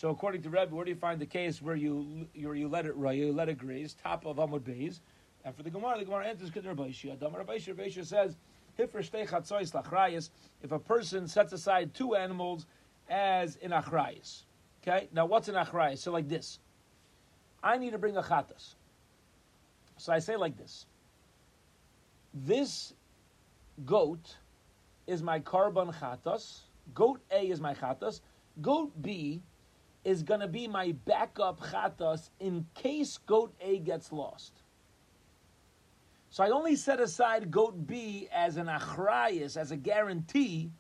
according 0.10 0.42
to 0.44 0.50
Rebbe, 0.50 0.76
where 0.76 0.86
do 0.86 0.92
you 0.92 0.98
find 0.98 1.20
the 1.20 1.26
case 1.26 1.62
where 1.62 1.76
you 1.76 2.28
where 2.36 2.56
you 2.56 2.68
let 2.68 2.86
it 2.86 3.00
raya, 3.00 3.18
you 3.18 3.34
let 3.34 3.50
it 3.50 3.58
graze, 3.58 3.94
top 3.94 4.26
of 4.26 4.38
Amud 4.38 4.62
Beis? 4.62 5.00
And 5.44 5.56
for 5.56 5.64
the 5.64 5.70
Gemara, 5.70 6.00
the 6.00 6.06
Gemara 6.06 6.28
enters 6.28 6.50
Kedar 6.50 6.76
Baishia. 6.76 7.18
Damar 7.18 7.44
Baishia 7.44 8.06
says, 8.06 8.36
if 8.78 10.72
a 10.72 10.80
person 10.80 11.28
sets 11.28 11.54
aside 11.54 11.94
two 11.94 12.16
animals 12.16 12.66
as 13.10 13.56
in 13.56 13.72
achrayas. 13.72 14.44
Okay? 14.82 15.08
Now 15.12 15.26
what's 15.26 15.48
an 15.48 15.56
achrayas? 15.56 16.00
So 16.00 16.12
like 16.12 16.28
this. 16.28 16.60
I 17.64 17.78
need 17.78 17.92
to 17.92 17.98
bring 17.98 18.18
a 18.18 18.22
chatas. 18.22 18.76
So 19.98 20.14
I 20.14 20.20
say 20.20 20.36
like 20.36 20.58
this. 20.58 20.86
This 22.34 22.94
goat 23.86 24.38
is 25.08 25.24
my 25.24 25.40
korban 25.40 25.94
chatas. 25.96 26.62
Goat 26.94 27.22
A 27.32 27.50
is 27.50 27.60
my 27.60 27.74
chatas. 27.74 28.22
Goat 28.62 28.92
B 29.02 29.42
is 30.04 30.24
going 30.24 30.40
to 30.40 30.48
be 30.48 30.68
my 30.68 30.94
backup 31.06 31.60
chatas 31.60 32.30
in 32.40 32.66
case 32.76 33.18
goat 33.26 33.54
A 33.60 33.80
gets 33.80 34.12
lost. 34.12 34.54
So 36.30 36.44
I 36.44 36.50
only 36.50 36.76
set 36.76 37.00
aside 37.00 37.50
goat 37.50 37.88
B 37.88 38.28
as 38.32 38.58
an 38.58 38.68
achrayas, 38.68 39.58
as 39.58 39.72
a 39.72 39.78
guarantee 39.78 40.72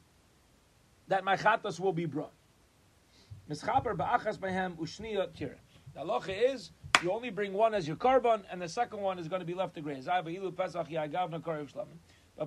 that 1.07 1.23
my 1.23 1.35
chatas 1.35 1.79
will 1.79 1.93
be 1.93 2.05
brought. 2.05 2.33
Mischaber 3.49 3.95
ba'achas 3.95 4.37
behem 4.37 4.75
ushniya 4.77 5.33
tira. 5.33 5.55
The 5.97 6.03
halacha 6.03 6.53
is 6.53 6.69
you 7.01 7.11
only 7.11 7.31
bring 7.31 7.53
one 7.53 7.73
as 7.73 7.87
your 7.87 7.97
korban, 7.97 8.43
and 8.51 8.61
the 8.61 8.69
second 8.69 9.01
one 9.01 9.17
is 9.17 9.27
going 9.27 9.39
to 9.39 9.45
be 9.47 9.55
left 9.55 9.73
to 9.75 9.81
graze. 9.81 10.05
But 10.05 10.23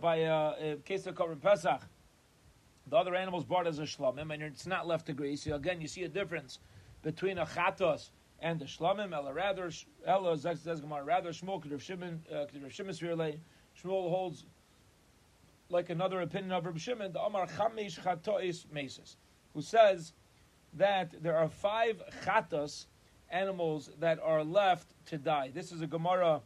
by 0.00 0.23
uh, 0.23 0.76
case 0.85 1.07
of 1.07 1.14
korban 1.16 1.42
pesach, 1.42 1.83
The 2.88 2.97
other 2.97 3.16
animals 3.16 3.45
brought 3.45 3.66
as 3.66 3.80
a 3.80 3.83
shlamim, 3.83 4.33
and 4.33 4.40
it's 4.42 4.66
not 4.66 4.87
left 4.87 5.07
to 5.07 5.12
graze. 5.12 5.42
So 5.42 5.57
again, 5.57 5.80
you 5.80 5.88
see 5.88 6.04
a 6.04 6.09
difference 6.09 6.61
between 7.02 7.38
a 7.38 7.47
chatos 7.47 8.11
and 8.38 8.61
the 8.61 8.66
shlamim. 8.66 9.12
Ella 9.12 9.33
rather, 9.33 9.73
Ella 10.07 10.37
rather 10.37 11.30
Shmuel 11.30 11.71
Rav 11.71 11.83
Shimon, 11.83 12.23
uh, 12.33 12.47
Rav 12.62 12.73
Shimon 12.73 12.95
Shmuel 12.95 13.40
holds 13.85 14.45
like 15.69 15.90
another 15.90 16.21
opinion 16.21 16.52
of 16.52 16.66
Rav 16.66 16.80
Shimon, 16.80 17.12
the 17.12 17.21
Amar 17.21 17.49
Chamish 17.49 17.99
Chatois 17.99 18.71
Meses, 18.73 19.16
who 19.54 19.61
says 19.61 20.12
that 20.75 21.21
there 21.21 21.37
are 21.37 21.49
five 21.49 22.00
chatos 22.25 22.87
animals 23.30 23.90
that 24.00 24.18
are 24.22 24.44
left 24.44 24.94
to 25.06 25.18
die. 25.18 25.50
This 25.54 25.72
is 25.72 25.82
a 25.82 25.87
Gemara 25.87 26.40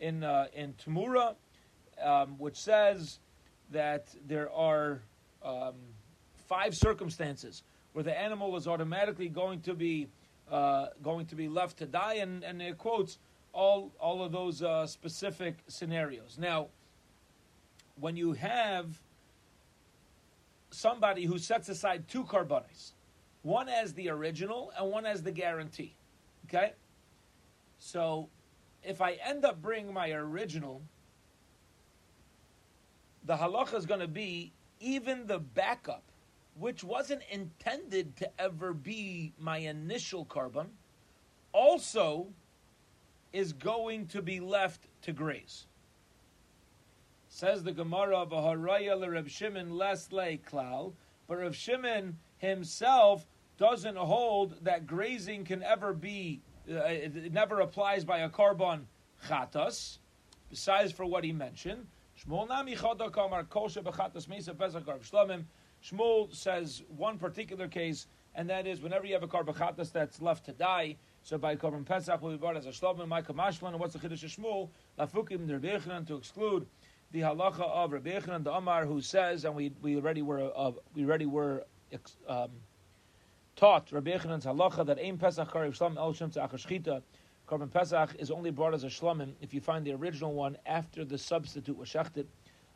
in 0.00 0.24
uh, 0.24 0.46
in 0.54 0.74
Tamura, 0.74 1.34
um, 2.02 2.38
which 2.38 2.56
says 2.56 3.18
that 3.70 4.08
there 4.26 4.50
are 4.50 5.02
um, 5.44 5.74
five 6.48 6.74
circumstances 6.74 7.62
where 7.92 8.04
the 8.04 8.18
animal 8.18 8.56
is 8.56 8.66
automatically 8.66 9.28
going 9.28 9.60
to 9.60 9.74
be 9.74 10.08
uh, 10.50 10.86
going 11.02 11.26
to 11.26 11.36
be 11.36 11.48
left 11.48 11.78
to 11.78 11.86
die, 11.86 12.14
and, 12.14 12.42
and 12.42 12.60
it 12.60 12.78
quotes 12.78 13.18
all 13.52 13.92
all 14.00 14.22
of 14.22 14.32
those 14.32 14.62
uh, 14.62 14.86
specific 14.86 15.58
scenarios. 15.68 16.36
Now, 16.38 16.68
when 18.00 18.16
you 18.16 18.32
have 18.32 19.00
somebody 20.70 21.24
who 21.24 21.38
sets 21.38 21.68
aside 21.68 22.08
two 22.08 22.24
korbanos, 22.24 22.92
one 23.42 23.68
as 23.68 23.92
the 23.94 24.08
original 24.08 24.72
and 24.78 24.90
one 24.90 25.06
as 25.06 25.22
the 25.22 25.32
guarantee, 25.32 25.94
okay? 26.52 26.72
So, 27.78 28.28
if 28.82 29.00
I 29.00 29.12
end 29.24 29.44
up 29.44 29.62
bringing 29.62 29.92
my 29.92 30.10
original, 30.10 30.82
the 33.24 33.36
halacha 33.36 33.74
is 33.74 33.86
going 33.86 34.00
to 34.00 34.08
be 34.08 34.52
even 34.80 35.26
the 35.26 35.38
backup, 35.38 36.02
which 36.58 36.82
wasn't 36.82 37.22
intended 37.30 38.16
to 38.16 38.30
ever 38.40 38.72
be 38.72 39.32
my 39.38 39.58
initial 39.58 40.24
korban, 40.24 40.66
also 41.52 42.28
is 43.32 43.52
going 43.52 44.06
to 44.08 44.22
be 44.22 44.40
left 44.40 44.86
to 45.02 45.12
graze. 45.12 45.66
Says 47.28 47.62
the 47.62 47.72
Gemara 47.72 48.18
of 48.18 48.30
Haraya 48.30 49.08
Reb 49.08 49.28
Shimon 49.28 49.70
less 49.70 50.10
lay 50.10 50.40
klal, 50.50 50.94
but 51.28 51.38
Reb 51.38 51.54
Shimon 51.54 52.18
himself 52.38 53.24
doesn't 53.60 53.96
hold 53.96 54.56
that 54.64 54.86
grazing 54.86 55.44
can 55.44 55.62
ever 55.62 55.92
be, 55.92 56.40
uh, 56.68 56.78
it 56.78 57.32
never 57.32 57.60
applies 57.60 58.04
by 58.04 58.20
a 58.20 58.28
korban 58.28 58.80
chatas, 59.28 59.98
besides 60.48 60.90
for 60.90 61.04
what 61.04 61.22
he 61.22 61.30
mentioned. 61.30 61.86
Shmuel 65.82 66.34
says 66.34 66.82
one 66.96 67.18
particular 67.18 67.68
case, 67.68 68.06
and 68.34 68.48
that 68.50 68.66
is 68.66 68.80
whenever 68.80 69.06
you 69.06 69.12
have 69.14 69.22
a 69.22 69.28
karbachatas 69.28 69.92
that's 69.92 70.22
left 70.22 70.46
to 70.46 70.52
die, 70.52 70.96
so 71.22 71.36
by 71.36 71.54
Korban 71.54 71.84
Pesach 71.84 72.20
will 72.22 72.30
be 72.30 72.36
brought 72.38 72.56
as 72.56 72.66
a 72.66 72.70
shlomim, 72.70 73.08
Micah 73.08 73.34
Mashlan, 73.34 73.68
and 73.68 73.80
what's 73.80 73.92
the 73.92 73.98
Chiddush 73.98 74.24
of 74.24 74.30
Shmuel? 74.30 74.70
Lafukim 74.98 75.46
Nerbechanan 75.46 76.06
to 76.06 76.16
exclude 76.16 76.66
the 77.12 77.20
halacha 77.20 77.60
of 77.60 77.92
Rabbi 77.92 78.10
Yechanan 78.10 78.44
the 78.44 78.52
Amar, 78.52 78.86
who 78.86 79.00
says, 79.02 79.44
and 79.44 79.54
we, 79.54 79.72
we 79.82 79.96
already 79.96 80.22
were 80.22 80.50
uh, 80.56 80.72
we 80.94 81.04
already 81.04 81.26
were 81.26 81.64
um, 82.28 82.50
taught 83.60 83.92
Rabbi 83.92 84.12
Yechanan's 84.12 84.46
halacha 84.46 84.86
that 84.86 84.98
Ein 84.98 85.18
Pesach 85.18 85.52
Karev 85.52 85.76
Shlam 85.76 85.98
El 85.98 86.14
Shem 86.14 86.30
Shchita. 86.30 87.02
Korban 87.46 87.70
Pesach 87.70 88.14
is 88.18 88.30
only 88.30 88.50
brought 88.50 88.72
as 88.72 88.84
a 88.84 88.86
shlamim 88.86 89.32
if 89.42 89.52
you 89.52 89.60
find 89.60 89.84
the 89.84 89.92
original 89.92 90.32
one 90.32 90.56
after 90.64 91.04
the 91.04 91.18
substitute 91.18 91.76
was 91.76 91.86
shechted. 91.86 92.24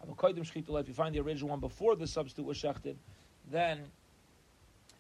If 0.03 0.88
you 0.88 0.95
find 0.95 1.14
the 1.14 1.21
original 1.21 1.49
one 1.49 1.61
before 1.61 1.97
the 1.97 2.07
substitute 2.07 2.45
was 2.45 2.59
shechted, 2.59 2.97
then 3.50 3.81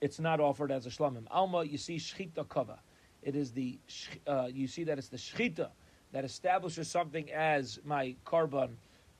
it's 0.00 0.18
not 0.18 0.40
offered 0.40 0.72
as 0.72 0.86
a 0.86 0.88
shlamim. 0.88 1.24
Alma, 1.30 1.64
you 1.64 1.76
see 1.76 1.96
shchita 1.96 2.48
kava. 2.48 2.78
It 3.22 3.36
is 3.36 3.52
the 3.52 3.78
uh, 4.26 4.48
you 4.50 4.66
see 4.66 4.84
that 4.84 4.96
it's 4.96 5.08
the 5.08 5.18
shchita 5.18 5.68
that 6.12 6.24
establishes 6.24 6.88
something 6.88 7.30
as 7.30 7.78
my 7.84 8.14
korban 8.24 8.70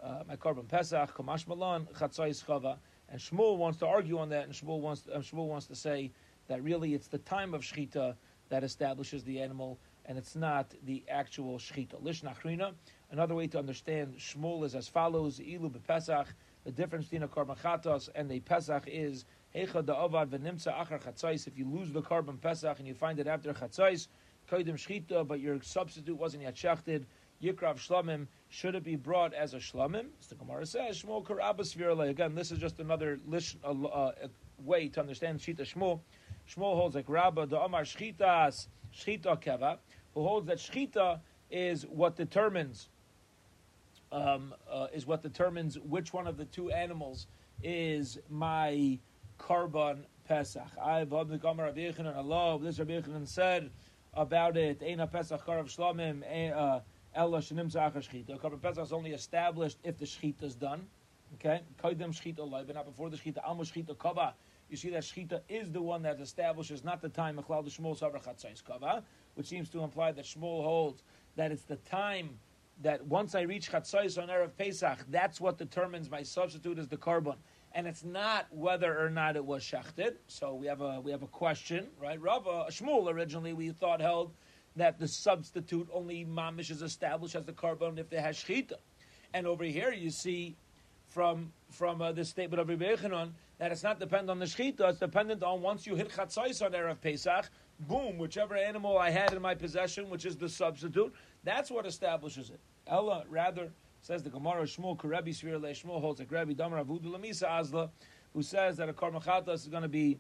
uh, 0.03 0.23
my 0.27 0.37
korban 0.37 0.67
pesach, 0.67 1.15
kamash 1.15 1.47
malan, 1.47 1.87
chatzais 1.95 2.43
chava, 2.43 2.79
and 3.11 3.21
Shmuel 3.21 3.59
wants 3.59 3.79
to 3.81 3.87
argue 3.87 4.19
on 4.19 4.31
that, 4.31 4.45
and 4.45 4.55
Shmuel 4.55 4.81
wants 4.81 5.07
uh, 5.13 5.19
Shmuel 5.19 5.49
wants 5.49 5.67
to 5.67 5.75
say 5.75 6.11
that 6.49 6.63
really 6.63 6.95
it's 6.95 7.09
the 7.09 7.19
time 7.19 7.55
of 7.55 7.63
shechita 7.63 8.15
that 8.49 8.65
establishes 8.65 9.25
the 9.25 9.41
animal, 9.41 9.79
and 10.07 10.19
it's 10.19 10.37
not 10.37 10.75
the 10.85 11.03
actual 11.09 11.59
shechita. 11.59 12.03
Lish 12.03 12.23
nachrina. 12.23 12.73
Another 13.11 13.35
way 13.35 13.47
to 13.47 13.59
understand 13.59 14.15
Shmuel 14.19 14.65
is 14.65 14.75
as 14.75 14.89
follows: 14.89 15.41
Ilu 15.41 15.71
bepesach. 15.71 16.27
The 16.65 16.73
difference 16.73 17.07
between 17.07 17.23
a 17.23 17.29
korban 17.29 17.59
chatos 17.59 18.09
and 18.15 18.31
a 18.33 18.41
pesach 18.41 18.85
is 18.87 19.25
hecha 19.55 19.83
da'avad 19.83 20.29
v'nimtza 20.29 20.75
achar 20.75 21.03
chatzais. 21.03 21.47
If 21.47 21.59
you 21.59 21.69
lose 21.69 21.91
the 21.93 22.03
korban 22.03 22.41
pesach 22.41 22.79
and 22.79 22.89
you 22.89 22.95
find 22.95 23.19
it 23.19 23.27
after 23.27 23.53
chatzais, 23.53 24.09
koidim 24.51 24.75
shechita, 24.75 25.27
but 25.27 25.41
your 25.41 25.61
substitute 25.63 26.17
wasn't 26.17 26.43
yet 26.43 26.55
shechted, 26.55 27.05
yikrav 27.43 27.77
shlamim 27.77 28.27
should 28.55 28.77
it 28.77 28.85
be 28.85 28.95
brought 28.95 29.35
as 29.35 29.53
a 29.53 29.57
shlamim? 29.57 30.07
As 30.21 30.29
the 30.29 30.37
Gemara 30.37 30.65
says, 30.65 31.03
Shmuel. 31.03 32.09
Again, 32.09 32.37
this 32.37 32.53
is 32.53 32.59
just 32.61 32.79
another 32.79 33.19
lish, 33.27 33.57
uh, 33.65 33.71
uh, 33.71 34.13
way 34.63 34.89
to 34.91 35.01
understand 35.01 35.41
Shita 35.41 35.63
Shmuel. 35.63 35.99
Shmuel 36.49 36.77
holds 36.77 36.95
like 36.95 37.09
Rabba, 37.09 37.47
the 37.47 37.61
Amar 37.61 37.83
Shchitas, 37.83 38.69
Shchita 38.95 39.41
Keva, 39.43 39.79
who 40.15 40.23
holds 40.23 40.47
that 40.47 40.59
Shchita 40.59 41.21
is 41.51 41.87
what 41.87 42.17
determines 42.17 42.89
um, 44.13 44.55
uh, 44.71 44.87
is 44.93 45.07
what 45.07 45.23
determines 45.23 45.79
which 45.79 46.13
one 46.13 46.27
of 46.27 46.37
the 46.37 46.45
two 46.45 46.71
animals 46.71 47.27
is 47.63 48.19
my 48.31 48.99
korban 49.41 50.05
Pesach. 50.29 50.63
I've 50.83 51.11
the 51.11 51.39
Gemara 51.39 51.67
Rabbi 51.67 51.81
Yechanan 51.81 52.17
Allah. 52.17 52.59
This 52.63 52.79
Rabbi 52.79 52.93
Yechanan 52.93 53.27
said 53.27 53.71
about 54.15 54.57
it. 54.57 54.81
Eina 54.81 55.11
Pesach 55.11 55.45
Karav 55.45 55.67
Shlamim. 55.67 56.23
Uh, 56.57 56.81
Ella 57.15 57.39
shenim 57.39 57.71
zachar 57.71 58.01
shchita. 58.01 58.39
Korban 58.41 58.61
Pesach 58.61 58.85
is 58.85 58.93
only 58.93 59.13
established 59.13 59.79
if 59.85 59.99
the 59.99 60.05
shchita 60.05 60.43
is 60.45 60.55
done. 60.55 60.87
Okay, 61.35 61.61
kaidem 61.83 62.11
shchita 62.11 62.49
but 62.67 62.75
not 62.75 62.87
before 62.87 63.11
the 63.11 63.17
shchita. 63.17 63.39
Almo 63.45 63.63
shchita 63.63 63.97
kava. 63.99 64.35
You 64.69 64.77
see 64.77 64.91
that 64.91 65.03
shchita 65.03 65.41
is 65.49 65.71
the 65.71 65.83
one 65.83 66.03
that 66.03 66.21
establishes 66.21 66.85
not 66.85 67.01
the 67.01 67.09
time 67.09 67.39
of 67.39 67.47
the 67.47 67.71
Shmuel 67.71 67.99
savar 67.99 68.65
kava, 68.67 69.03
which 69.35 69.47
seems 69.47 69.69
to 69.71 69.83
imply 69.83 70.13
that 70.13 70.25
Shmuel 70.25 70.65
holds 70.65 71.03
that 71.37 71.53
it's 71.53 71.65
the 71.65 71.77
time 71.77 72.31
that 72.83 73.05
once 73.07 73.35
I 73.35 73.43
reach 73.43 73.71
chatzais 73.71 74.21
on 74.21 74.29
erev 74.29 74.57
Pesach, 74.57 74.99
that's 75.11 75.41
what 75.41 75.59
determines 75.59 76.11
my 76.11 76.23
substitute 76.23 76.79
as 76.79 76.89
the 76.89 76.97
korban, 76.97 77.37
and 77.73 77.87
it's 77.87 78.05
not 78.05 78.47
whether 78.51 78.99
or 78.99 79.11
not 79.11 79.37
it 79.37 79.45
was 79.45 79.63
shechted. 79.63 80.15
So 80.27 80.55
we 80.55 80.67
have 80.67 80.81
a 80.81 81.01
we 81.01 81.11
have 81.11 81.23
a 81.23 81.29
question, 81.29 81.89
right? 82.01 82.21
Rava 82.21 82.67
Shmuel 82.71 83.13
originally 83.13 83.53
we 83.53 83.71
thought 83.71 84.01
held 84.01 84.33
that 84.77 84.99
the 84.99 85.07
substitute 85.07 85.89
only 85.93 86.25
mamish 86.25 86.71
is 86.71 86.83
established 86.83 87.37
as 87.37 87.45
the 87.45 87.53
korban 87.53 87.99
if 87.99 88.11
they 88.11 88.21
has 88.21 88.37
shchita. 88.37 88.75
And 89.33 89.47
over 89.47 89.65
here 89.65 89.93
you 89.93 90.11
see 90.11 90.57
from 91.09 91.53
from 91.71 92.03
uh, 92.03 92.13
the 92.13 92.25
statement 92.25 92.61
of 92.61 92.69
Yechanan 92.69 93.31
that 93.59 93.71
it's 93.73 93.83
not 93.83 94.01
dependent 94.01 94.31
on 94.31 94.39
the 94.39 94.47
shchita, 94.47 94.91
it's 94.91 94.99
dependent 94.99 95.43
on 95.43 95.63
once 95.63 95.87
you 95.87 95.95
hit 95.95 96.11
chatzais 96.11 96.65
on 96.65 96.73
Erev 96.73 97.01
Pesach, 97.01 97.49
boom, 97.81 98.19
whichever 98.19 98.57
animal 98.57 98.99
I 98.99 99.11
had 99.11 99.33
in 99.33 99.43
my 99.43 99.55
possession, 99.55 100.11
which 100.11 100.25
is 100.25 100.37
the 100.37 100.49
substitute, 100.49 101.13
that's 101.45 101.71
what 101.71 101.87
establishes 101.87 102.51
it. 102.51 102.61
Ella, 102.87 103.25
rather, 103.29 103.71
says 104.01 104.23
the 104.23 104.31
Gemara, 104.31 104.65
Shmuel 104.65 104.97
Karebi 104.99 105.29
Svir 105.29 105.61
Le 105.61 105.71
Shmuel 105.71 106.01
holds 106.01 106.21
a 106.21 106.25
Grebi 106.25 106.57
Damar 106.57 106.85
Avudu 106.85 107.07
Lamisa 107.07 107.49
Azla, 107.49 107.91
who 108.35 108.43
says 108.43 108.77
that 108.77 108.89
a 108.89 108.93
korban 108.93 109.23
chatas 109.23 109.55
is 109.55 109.69
going 109.69 109.83
to 109.83 109.89
be 109.89 110.19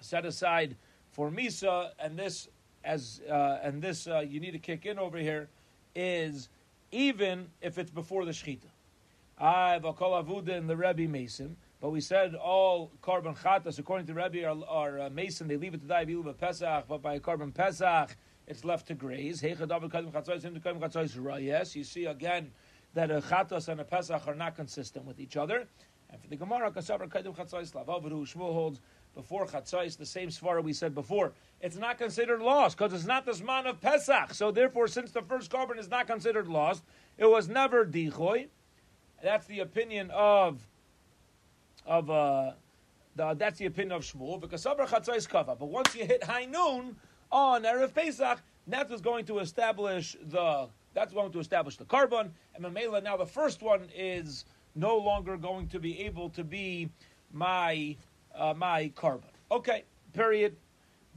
set 0.00 0.24
aside 0.24 0.76
for 1.12 1.30
Misa, 1.30 1.90
and 1.98 2.18
this 2.18 2.48
as 2.84 3.22
uh, 3.30 3.58
and 3.62 3.80
this 3.80 4.06
uh, 4.06 4.20
you 4.20 4.40
need 4.40 4.52
to 4.52 4.58
kick 4.58 4.84
in 4.86 4.98
over 4.98 5.18
here 5.18 5.48
is 5.96 6.48
even 6.92 7.46
if 7.62 7.78
it's 7.78 7.90
before 7.90 8.24
the 8.24 8.32
shechita. 8.32 8.68
I 9.38 9.80
v'kol 9.82 10.22
avuda 10.24 10.50
in 10.50 10.66
the 10.66 10.76
Rebbe 10.76 11.08
Mason, 11.08 11.56
but 11.84 11.90
we 11.90 12.00
said 12.00 12.34
all 12.34 12.90
korban 13.02 13.36
chatas 13.36 13.78
according 13.78 14.06
to 14.06 14.14
Rebbe 14.14 14.42
are, 14.42 14.56
are 14.66 15.00
uh, 15.00 15.10
Mason. 15.10 15.46
They 15.46 15.58
leave 15.58 15.74
it 15.74 15.82
to 15.82 15.86
die 15.86 16.06
by 16.06 16.32
Pesach, 16.32 16.86
but 16.88 17.02
by 17.02 17.18
korban 17.18 17.52
Pesach 17.52 18.16
it's 18.46 18.64
left 18.64 18.86
to 18.86 18.94
graze. 18.94 19.42
Yes, 19.42 19.60
you 21.76 21.84
see 21.84 22.06
again 22.06 22.52
that 22.94 23.10
a 23.10 23.20
chatas 23.20 23.68
and 23.68 23.82
a 23.82 23.84
Pesach 23.84 24.26
are 24.26 24.34
not 24.34 24.56
consistent 24.56 25.04
with 25.04 25.20
each 25.20 25.36
other. 25.36 25.68
And 26.08 26.18
for 26.22 26.26
the 26.26 26.36
Gemara, 26.36 26.72
holds 28.34 28.80
before 29.14 29.46
Chatzais, 29.46 29.98
the 29.98 30.06
same 30.06 30.30
svara 30.30 30.64
we 30.64 30.72
said 30.72 30.94
before. 30.94 31.34
It's 31.60 31.76
not 31.76 31.98
considered 31.98 32.40
lost 32.40 32.78
because 32.78 32.94
it's 32.94 33.04
not 33.04 33.26
the 33.26 33.32
Zman 33.32 33.66
of 33.66 33.82
Pesach. 33.82 34.32
So 34.32 34.50
therefore, 34.50 34.88
since 34.88 35.10
the 35.10 35.20
first 35.20 35.50
korban 35.50 35.78
is 35.78 35.90
not 35.90 36.06
considered 36.06 36.48
lost, 36.48 36.82
it 37.18 37.26
was 37.26 37.46
never 37.46 37.84
Dichoy. 37.84 38.46
That's 39.22 39.46
the 39.46 39.60
opinion 39.60 40.10
of 40.10 40.66
of 41.86 42.10
uh, 42.10 42.52
the, 43.16 43.34
that's 43.34 43.58
the 43.58 43.66
opinion 43.66 43.92
of 43.92 44.02
Shmuel. 44.02 44.40
Because 44.40 44.62
Sabra 44.62 44.86
Chatzais 44.86 45.28
Kava. 45.28 45.56
But 45.56 45.66
once 45.66 45.94
you 45.94 46.04
hit 46.04 46.24
high 46.24 46.46
noon 46.46 46.96
on 47.30 47.62
Erev 47.62 47.94
Pesach, 47.94 48.42
that 48.68 48.88
was 48.88 49.00
going 49.00 49.24
to 49.26 49.38
establish 49.38 50.16
the 50.22 50.68
that's 50.94 51.12
going 51.12 51.32
to 51.32 51.40
establish 51.40 51.76
the 51.76 51.84
korban 51.84 52.30
And 52.54 52.64
Mamela, 52.64 53.02
now 53.02 53.16
the 53.16 53.26
first 53.26 53.62
one 53.62 53.88
is 53.94 54.44
no 54.76 54.96
longer 54.96 55.36
going 55.36 55.68
to 55.68 55.80
be 55.80 56.00
able 56.00 56.30
to 56.30 56.44
be 56.44 56.88
my 57.32 57.96
uh, 58.34 58.54
my 58.56 58.92
korban. 58.96 59.30
Okay, 59.50 59.84
period. 60.12 60.56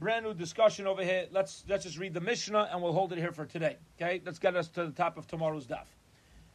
Brand 0.00 0.24
new 0.24 0.34
discussion 0.34 0.86
over 0.86 1.02
here. 1.02 1.26
Let's 1.32 1.64
let's 1.68 1.84
just 1.84 1.98
read 1.98 2.14
the 2.14 2.20
Mishnah 2.20 2.68
and 2.70 2.82
we'll 2.82 2.92
hold 2.92 3.12
it 3.12 3.18
here 3.18 3.32
for 3.32 3.46
today. 3.46 3.78
Okay, 4.00 4.20
let's 4.24 4.38
get 4.38 4.54
us 4.54 4.68
to 4.68 4.86
the 4.86 4.92
top 4.92 5.16
of 5.16 5.26
tomorrow's 5.26 5.66
daf, 5.66 5.86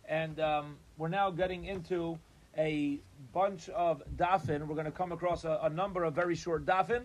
and 0.05 0.39
um, 0.39 0.77
we're 0.97 1.09
now 1.09 1.29
getting 1.29 1.65
into 1.65 2.17
a 2.57 2.99
bunch 3.33 3.69
of 3.69 4.03
dafin. 4.15 4.67
We're 4.67 4.75
going 4.75 4.85
to 4.85 4.91
come 4.91 5.11
across 5.11 5.43
a, 5.43 5.59
a 5.63 5.69
number 5.69 6.03
of 6.03 6.13
very 6.13 6.35
short 6.35 6.65
dafin, 6.65 7.03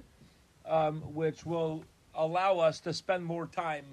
um, 0.67 1.01
which 1.15 1.47
will 1.47 1.85
allow 2.15 2.59
us 2.59 2.81
to 2.81 2.93
spend 2.93 3.25
more 3.25 3.47
time 3.47 3.85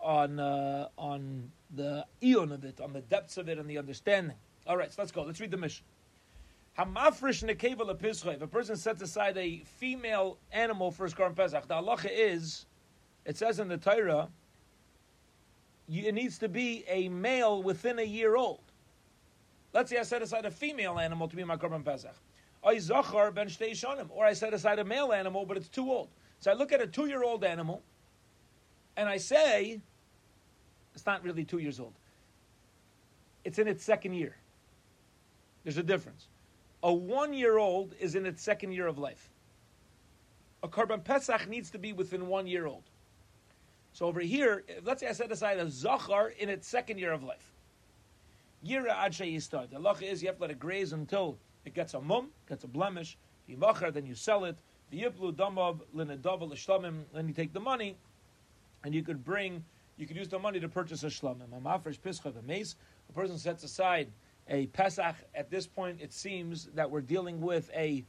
on 0.00 0.38
uh, 0.38 0.88
on 0.96 1.50
the 1.74 2.04
eon 2.22 2.52
of 2.52 2.64
it, 2.64 2.80
on 2.80 2.92
the 2.92 3.00
depths 3.02 3.36
of 3.36 3.48
it, 3.48 3.58
and 3.58 3.68
the 3.68 3.78
understanding. 3.78 4.36
All 4.66 4.76
right, 4.76 4.92
so 4.92 5.02
let's 5.02 5.12
go. 5.12 5.22
Let's 5.22 5.40
read 5.40 5.50
the 5.50 5.56
Mishnah. 5.56 5.84
Hamafrish 6.78 7.42
nekeva 7.44 7.80
lepischa. 7.80 8.34
If 8.34 8.42
a 8.42 8.46
person 8.46 8.76
sets 8.76 9.02
aside 9.02 9.36
a 9.36 9.62
female 9.64 10.38
animal 10.52 10.90
for 10.90 11.04
his 11.04 11.14
korban 11.14 11.34
pesach, 11.34 11.66
the 11.66 11.74
halacha 11.74 12.10
is, 12.12 12.66
it 13.24 13.36
says 13.36 13.58
in 13.58 13.68
the 13.68 13.76
Torah, 13.76 14.28
it 15.90 16.14
needs 16.14 16.38
to 16.38 16.48
be 16.48 16.84
a 16.88 17.08
male 17.08 17.62
within 17.62 17.98
a 17.98 18.04
year 18.04 18.36
old. 18.36 18.60
Let's 19.72 19.90
say 19.90 19.98
I 19.98 20.02
set 20.02 20.22
aside 20.22 20.44
a 20.44 20.50
female 20.50 20.98
animal 20.98 21.28
to 21.28 21.36
be 21.36 21.44
my 21.44 21.56
korban 21.56 21.84
pesach. 21.84 22.14
I 22.64 22.78
zachar 22.78 23.30
ben 23.30 23.48
shtei 23.48 24.08
or 24.10 24.24
I 24.24 24.32
set 24.32 24.52
aside 24.54 24.78
a 24.78 24.84
male 24.84 25.12
animal, 25.12 25.44
but 25.46 25.56
it's 25.56 25.68
too 25.68 25.90
old. 25.90 26.08
So 26.40 26.50
I 26.50 26.54
look 26.54 26.72
at 26.72 26.80
a 26.80 26.86
two-year-old 26.86 27.44
animal, 27.44 27.82
and 28.96 29.08
I 29.08 29.16
say, 29.16 29.80
it's 30.94 31.06
not 31.06 31.22
really 31.24 31.44
two 31.44 31.58
years 31.58 31.80
old. 31.80 31.94
It's 33.44 33.58
in 33.58 33.68
its 33.68 33.84
second 33.84 34.14
year. 34.14 34.36
There's 35.64 35.78
a 35.78 35.82
difference. 35.82 36.28
A 36.82 36.92
one-year-old 36.92 37.94
is 37.98 38.14
in 38.14 38.24
its 38.26 38.42
second 38.42 38.72
year 38.72 38.86
of 38.86 38.98
life. 38.98 39.30
A 40.62 40.68
korban 40.68 41.02
pesach 41.02 41.48
needs 41.48 41.70
to 41.70 41.78
be 41.78 41.92
within 41.92 42.26
one 42.26 42.46
year 42.46 42.66
old. 42.66 42.84
So 43.92 44.06
over 44.06 44.20
here, 44.20 44.64
let's 44.84 45.00
say 45.00 45.08
I 45.08 45.12
set 45.12 45.32
aside 45.32 45.58
a 45.58 45.70
zachar 45.70 46.28
in 46.38 46.48
its 46.48 46.68
second 46.68 46.98
year 46.98 47.12
of 47.12 47.22
life. 47.22 47.54
Yira 48.64 48.90
ad 48.90 49.12
yistad. 49.12 49.70
The 49.70 49.76
halacha 49.76 50.02
is 50.02 50.22
you 50.22 50.28
have 50.28 50.36
to 50.36 50.42
let 50.42 50.50
it 50.50 50.58
graze 50.58 50.92
until 50.92 51.38
it 51.64 51.74
gets 51.74 51.94
a 51.94 52.00
mum, 52.00 52.28
gets 52.48 52.64
a 52.64 52.68
blemish. 52.68 53.16
If 53.46 53.94
then 53.94 54.06
you 54.06 54.14
sell 54.14 54.44
it. 54.44 54.56
V'yiplu 54.92 55.34
damav 55.34 55.80
l'nedav 55.92 56.40
l'shlamim. 56.40 57.04
Then 57.14 57.28
you 57.28 57.34
take 57.34 57.52
the 57.52 57.60
money, 57.60 57.96
and 58.84 58.94
you 58.94 59.02
could 59.02 59.24
bring, 59.24 59.64
you 59.96 60.06
could 60.06 60.16
use 60.16 60.28
the 60.28 60.38
money 60.38 60.60
to 60.60 60.68
purchase 60.68 61.02
a 61.02 61.06
shlamim. 61.06 61.56
A 61.56 61.60
mafresh 61.60 61.98
pischa 62.00 62.32
v'meis. 62.32 62.74
A 63.08 63.12
person 63.12 63.38
sets 63.38 63.64
aside 63.64 64.10
a 64.48 64.66
pesach. 64.66 65.16
At 65.34 65.50
this 65.50 65.66
point, 65.66 66.00
it 66.00 66.12
seems 66.12 66.66
that 66.74 66.90
we're 66.90 67.00
dealing 67.00 67.40
with 67.40 67.70
a 67.74 68.04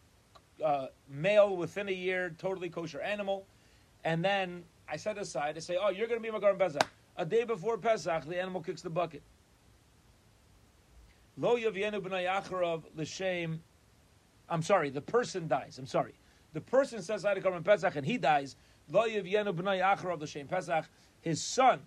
uh, 0.63 0.87
male 1.09 1.55
within 1.55 1.87
a 1.87 1.93
year, 1.93 2.35
totally 2.37 2.69
kosher 2.69 3.01
animal, 3.01 3.45
and 4.03 4.23
then 4.23 4.63
I 4.89 4.97
set 4.97 5.17
aside. 5.17 5.55
I 5.55 5.59
say, 5.59 5.77
"Oh, 5.79 5.89
you're 5.89 6.07
going 6.07 6.19
to 6.19 6.23
be 6.23 6.31
my 6.31 6.39
korban 6.39 6.59
pesach." 6.59 6.83
A 7.17 7.25
day 7.25 7.43
before 7.43 7.77
Pesach, 7.77 8.25
the 8.25 8.39
animal 8.39 8.61
kicks 8.61 8.81
the 8.81 8.89
bucket. 8.89 9.21
Lo 11.39 11.55
yavienu 11.55 12.01
b'nayacharov 12.01 12.83
l'shem. 12.97 13.61
I'm 14.49 14.61
sorry, 14.61 14.89
the 14.89 15.01
person 15.01 15.47
dies. 15.47 15.77
I'm 15.77 15.85
sorry. 15.85 16.13
The 16.51 16.59
person 16.59 17.01
says 17.01 17.23
korban 17.23 17.63
Pesach 17.63 17.95
and 17.95 18.05
he 18.05 18.17
dies. 18.17 18.57
Lo 18.91 19.07
yavienu 19.07 19.55
b'nayacharov 19.55 20.19
l'shem 20.21 20.47
Pesach. 20.47 20.85
His 21.21 21.41
son 21.41 21.79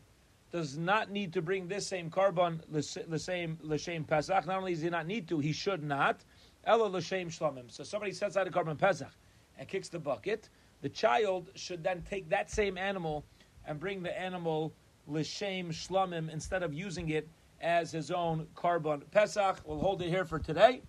does 0.53 0.79
not 0.79 1.11
need 1.11 1.35
to 1.35 1.43
bring 1.43 1.69
this 1.69 1.87
same 1.87 2.11
korban, 2.11 2.61
the 2.71 3.19
same 3.19 3.59
l'shem 3.63 4.05
Pesach. 4.05 4.47
Not 4.47 4.57
only 4.57 4.73
does 4.73 4.83
he 4.83 4.89
not 4.89 5.07
need 5.07 5.29
to, 5.29 5.39
he 5.39 5.53
should 5.53 5.83
not. 5.83 6.25
Ella 6.65 6.87
l'shem 6.87 7.29
shlamim. 7.29 7.71
So 7.71 7.85
somebody 7.85 8.13
sets 8.13 8.39
out 8.39 8.47
a 8.47 8.51
korban 8.51 8.79
Pesach 8.79 9.13
and 9.59 9.69
kicks 9.69 9.91
the 9.91 9.99
bucket. 9.99 10.49
The 10.81 10.89
child 10.89 11.51
should 11.57 11.85
then 11.85 12.03
take 12.09 12.31
that 12.31 12.51
same 12.51 12.79
animal 12.79 13.25
and 13.67 13.79
bring 13.79 14.03
the 14.03 14.19
animal 14.19 14.73
l'shem 15.07 15.71
shlamim 15.71 16.33
instead 16.33 16.63
of 16.63 16.73
using 16.73 17.11
it 17.11 17.29
as 17.63 17.93
his 17.93 18.11
own 18.11 18.47
korban 18.55 19.03
Pesach. 19.11 19.59
We'll 19.65 19.79
hold 19.79 20.03
it 20.03 20.09
here 20.09 20.25
for 20.25 20.39
today. 20.39 20.83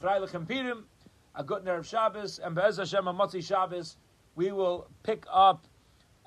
Freilichem 0.00 0.46
Pirim, 0.46 0.82
a 1.34 1.42
good 1.42 1.64
Erev 1.64 1.84
Shabbos, 1.84 2.38
and 2.38 2.54
Be'ez 2.54 2.76
Hashem 2.76 3.08
a 3.08 3.42
Shabbos. 3.42 3.96
We 4.36 4.52
will 4.52 4.88
pick 5.02 5.24
up 5.32 5.66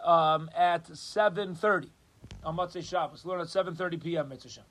um, 0.03 0.49
at 0.55 0.85
7.30 0.89 1.89
on 2.43 2.57
Motzei 2.57 2.83
Shabbos. 2.83 3.25
Learn 3.25 3.39
at 3.39 3.47
7.30 3.47 4.03
p.m. 4.03 4.29
Mitzvah 4.29 4.63